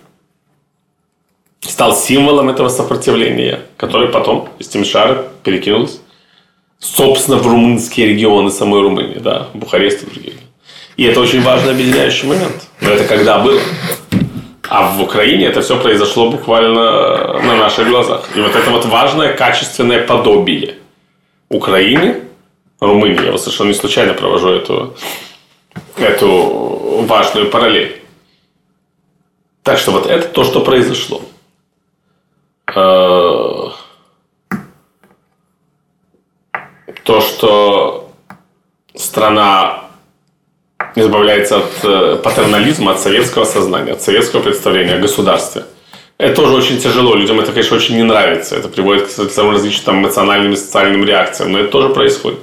Стал 1.62 1.96
символом 1.96 2.50
этого 2.50 2.68
сопротивления, 2.70 3.62
который 3.78 4.10
потом 4.10 4.50
из 4.60 4.68
Тимишара 4.68 5.26
перекинулся 5.44 6.00
собственно, 6.80 7.38
в 7.38 7.48
румынские 7.48 8.08
регионы 8.08 8.52
самой 8.52 8.82
Румынии, 8.82 9.20
да, 9.20 9.48
Бухарест 9.54 10.04
и 10.04 10.06
другие. 10.06 10.36
И 10.98 11.04
это 11.04 11.20
очень 11.20 11.42
важный 11.42 11.72
объединяющий 11.72 12.28
момент. 12.28 12.68
Но 12.82 12.90
это 12.90 13.04
когда 13.06 13.40
было? 13.40 13.60
А 14.68 14.92
в 14.92 15.02
Украине 15.02 15.46
это 15.46 15.62
все 15.62 15.80
произошло 15.80 16.32
буквально 16.32 17.42
на 17.42 17.56
наших 17.58 17.88
глазах. 17.88 18.30
И 18.36 18.42
вот 18.42 18.56
это 18.56 18.72
вот 18.72 18.86
важное 18.86 19.34
качественное 19.34 20.06
подобие 20.06 20.76
Украины, 21.50 22.22
Румынии. 22.80 23.26
Я 23.26 23.32
вот 23.32 23.42
совершенно 23.42 23.68
не 23.70 23.74
случайно 23.74 24.14
провожу 24.14 24.50
эту, 24.50 24.96
эту 25.98 27.06
важную 27.08 27.50
параллель. 27.50 28.02
Так 29.64 29.78
что 29.78 29.92
вот 29.92 30.08
это 30.08 30.28
то, 30.28 30.44
что 30.44 30.62
произошло. 30.62 31.22
Э, 32.74 33.70
то, 37.06 37.22
что 37.22 38.12
страна 38.96 39.86
избавляется 40.96 41.58
от 41.58 41.72
э, 41.84 42.20
патернализма, 42.24 42.94
от 42.94 43.00
советского 43.00 43.46
сознания, 43.46 43.94
от 43.94 44.02
советского 44.02 44.42
представления 44.42 44.96
о 44.96 45.00
государстве. 45.00 45.66
Это 46.18 46.36
тоже 46.36 46.56
очень 46.56 46.80
тяжело. 46.80 47.14
Людям 47.16 47.40
это, 47.40 47.52
конечно, 47.52 47.78
очень 47.78 47.98
не 47.98 48.04
нравится. 48.04 48.56
Это 48.56 48.70
приводит 48.70 49.08
к 49.08 49.32
самым 49.32 49.54
различным 49.54 50.02
эмоциональным 50.02 50.54
и 50.54 50.56
социальным 50.56 51.06
реакциям. 51.06 51.52
Но 51.52 51.60
это 51.60 51.70
тоже 51.70 51.90
происходит. 51.90 52.40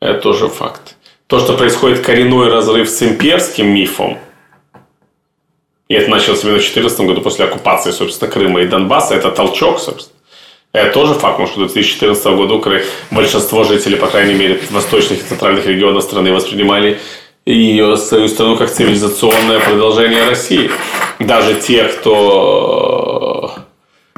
Это 0.00 0.20
тоже 0.20 0.48
факт. 0.48 0.96
То, 1.26 1.38
что 1.38 1.52
происходит 1.52 2.00
коренной 2.00 2.48
разрыв 2.48 2.88
с 2.88 3.02
имперским 3.02 3.66
мифом, 3.66 4.16
и 5.88 5.94
это 5.94 6.10
началось 6.10 6.44
именно 6.44 6.58
в 6.58 6.62
2014 6.62 7.00
году 7.00 7.20
после 7.20 7.44
оккупации, 7.44 7.90
собственно, 7.90 8.30
Крыма 8.30 8.62
и 8.62 8.66
Донбасса, 8.66 9.14
это 9.14 9.30
толчок, 9.30 9.80
собственно. 9.80 10.17
Это 10.72 10.92
тоже 10.92 11.14
факт, 11.14 11.38
потому 11.38 11.48
что 11.48 11.60
в 11.60 11.72
2014 11.72 12.26
году 12.26 12.62
большинство 13.10 13.64
жителей, 13.64 13.96
по 13.96 14.06
крайней 14.06 14.34
мере, 14.34 14.60
восточных 14.70 15.20
и 15.20 15.24
центральных 15.24 15.66
регионов 15.66 16.04
страны 16.04 16.32
воспринимали 16.32 17.00
ее 17.46 17.96
свою 17.96 18.28
страну 18.28 18.56
как 18.56 18.70
цивилизационное 18.70 19.58
продолжение 19.60 20.28
России. 20.28 20.70
Даже 21.18 21.54
те, 21.54 21.84
кто 21.84 23.54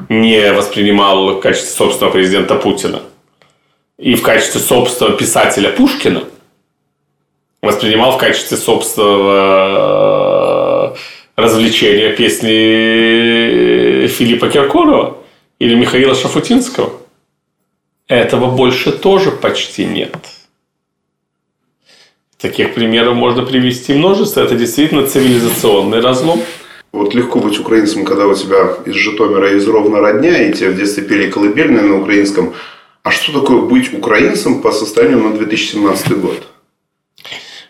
не 0.09 0.51
воспринимал 0.51 1.35
в 1.35 1.39
качестве 1.39 1.69
собственного 1.69 2.11
президента 2.11 2.55
Путина 2.55 2.99
и 3.97 4.15
в 4.15 4.21
качестве 4.21 4.59
собственного 4.59 5.17
писателя 5.17 5.69
Пушкина, 5.69 6.25
воспринимал 7.61 8.11
в 8.11 8.17
качестве 8.17 8.57
собственного 8.57 10.97
развлечения 11.37 12.11
песни 12.11 14.07
Филиппа 14.07 14.49
Киркорова– 14.49 15.15
или 15.61 15.75
Михаила 15.75 16.15
Шафутинского. 16.15 16.91
Этого 18.07 18.49
больше 18.49 18.91
тоже 18.91 19.29
почти 19.29 19.85
нет. 19.85 20.17
Таких 22.39 22.73
примеров 22.73 23.13
можно 23.13 23.45
привести 23.45 23.93
множество. 23.93 24.41
Это 24.41 24.55
действительно 24.55 25.05
цивилизационный 25.05 25.99
разлом. 25.99 26.41
Вот 26.91 27.13
легко 27.13 27.39
быть 27.39 27.59
украинцем, 27.59 28.05
когда 28.05 28.25
у 28.25 28.33
тебя 28.33 28.75
из 28.87 28.95
Житомира, 28.95 29.55
из 29.55 29.67
Ровно 29.67 29.99
родня, 29.99 30.41
и 30.41 30.51
тебе 30.51 30.71
в 30.71 30.77
детстве 30.77 31.03
пели 31.03 31.29
колыбельные 31.29 31.83
на 31.83 32.01
украинском. 32.01 32.55
А 33.03 33.11
что 33.11 33.31
такое 33.39 33.61
быть 33.61 33.93
украинцем 33.93 34.63
по 34.63 34.71
состоянию 34.71 35.19
на 35.19 35.37
2017 35.37 36.19
год? 36.19 36.47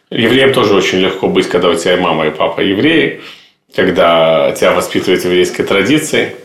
Евреям 0.09 0.53
тоже 0.53 0.75
очень 0.75 0.99
легко 0.99 1.27
быть, 1.27 1.49
когда 1.49 1.67
у 1.67 1.75
тебя 1.75 1.97
мама 1.97 2.27
и 2.27 2.31
папа 2.31 2.61
евреи, 2.61 3.19
когда 3.75 4.53
тебя 4.53 4.71
воспитывают 4.71 5.25
еврейской 5.25 5.63
традиции– 5.63 6.37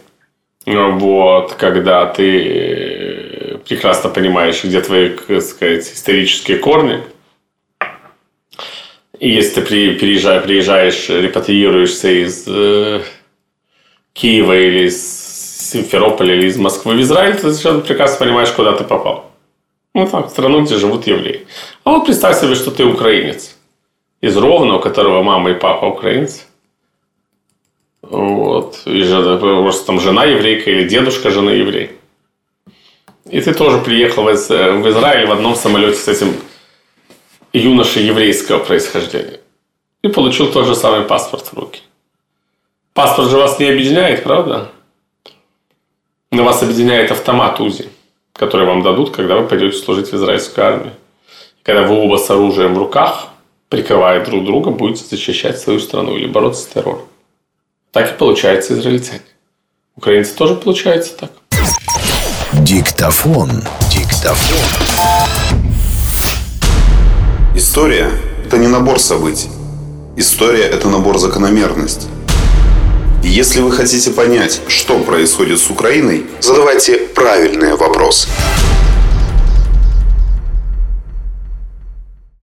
вот, 0.67 1.55
когда 1.55 2.07
ты 2.07 3.61
прекрасно 3.69 4.11
понимаешь, 4.11 4.65
где 4.65 4.81
твои, 4.81 5.11
так 5.11 5.43
сказать, 5.43 5.93
исторические 5.93 6.59
корни. 6.59 7.03
И 9.19 9.31
если 9.31 9.61
ты 9.61 9.95
приезжаешь, 9.95 10.45
приезжаешь 10.45 11.09
репатриируешься 11.09 12.09
из 12.11 12.45
э, 12.47 13.01
Киева 14.13 14.59
или 14.59 14.87
из 14.87 15.27
Симферополя 15.71 16.35
или 16.35 16.47
из 16.49 16.59
Москвы 16.59 16.95
в 16.95 17.01
Израиль, 17.01 17.35
ты 17.35 17.53
совершенно 17.53 17.81
прекрасно 17.81 18.27
понимаешь, 18.27 18.51
куда 18.51 18.73
ты 18.73 18.85
попал. 18.85 19.31
Ну, 19.95 20.07
так, 20.07 20.27
в 20.27 20.31
страну, 20.31 20.63
где 20.63 20.77
живут 20.77 21.07
евреи. 21.07 21.47
А 21.85 21.91
вот 21.91 22.05
представь 22.05 22.39
себе, 22.39 22.55
что 22.55 22.71
ты 22.71 22.85
украинец. 22.85 23.57
Из 24.21 24.37
Ровно, 24.37 24.77
у 24.77 24.81
которого 24.81 25.23
мама 25.23 25.51
и 25.51 25.55
папа 25.55 25.87
украинцы. 25.87 26.43
Вот. 28.11 28.83
И 28.87 29.03
жена, 29.03 29.37
просто 29.37 29.87
там 29.87 30.01
жена 30.01 30.25
еврейка 30.25 30.71
или 30.71 30.89
дедушка 30.89 31.31
жены 31.31 31.51
еврей. 31.51 31.93
И 33.25 33.41
ты 33.41 33.53
тоже 33.53 33.79
приехал 33.79 34.25
в 34.25 34.33
Израиль 34.33 35.27
в 35.27 35.33
одном 35.33 35.57
самолете 35.57 35.99
с 35.99 36.07
этим 36.07 36.35
юношей 37.53 38.05
еврейского 38.05 38.59
происхождения. 38.59 39.41
И 40.03 40.09
получил 40.09 40.53
тот 40.53 40.67
же 40.67 40.77
самый 40.77 41.03
паспорт 41.03 41.47
в 41.47 41.59
руки. 41.59 41.81
Паспорт 42.95 43.29
же 43.29 43.37
вас 43.37 43.59
не 43.59 43.67
объединяет, 43.67 44.23
правда? 44.23 44.71
Но 46.31 46.45
вас 46.45 46.63
объединяет 46.63 47.11
автомат 47.11 47.61
УЗИ, 47.61 47.89
который 48.33 48.67
вам 48.67 48.83
дадут, 48.83 49.11
когда 49.11 49.37
вы 49.37 49.49
пойдете 49.49 49.77
служить 49.79 50.13
в 50.13 50.15
израильскую 50.15 50.67
армию. 50.67 50.93
Когда 51.63 51.83
вы 51.83 51.97
оба 51.97 52.17
с 52.17 52.31
оружием 52.31 52.75
в 52.75 52.79
руках, 52.79 53.29
прикрывая 53.69 54.25
друг 54.25 54.45
друга, 54.45 54.71
будете 54.71 55.05
защищать 55.05 55.59
свою 55.59 55.81
страну 55.81 56.17
или 56.17 56.27
бороться 56.27 56.63
с 56.63 56.67
террором. 56.67 57.03
Так 57.97 58.11
и 58.11 58.19
получается 58.19 58.75
израильтяне. 58.75 59.23
Украинцы 59.97 60.35
тоже 60.35 60.55
получается 60.55 61.15
так. 61.17 61.31
Диктофон. 62.53 63.51
Диктофон. 63.91 64.59
История– 67.55 68.11
это 68.47 68.59
не 68.59 68.67
набор 68.67 69.01
событий. 69.01 69.49
История– 70.15 70.65
это 70.65 70.91
набор 70.91 71.17
закономерностей. 71.17 72.11
И 73.25 73.29
если 73.29 73.63
вы 73.63 73.73
хотите 73.73 74.11
понять, 74.11 74.61
что 74.69 74.99
происходит 74.99 75.59
с 75.59 75.71
Украиной, 75.71 76.27
задавайте 76.41 76.99
правильные 76.99 77.77
вопросы. 77.77 78.29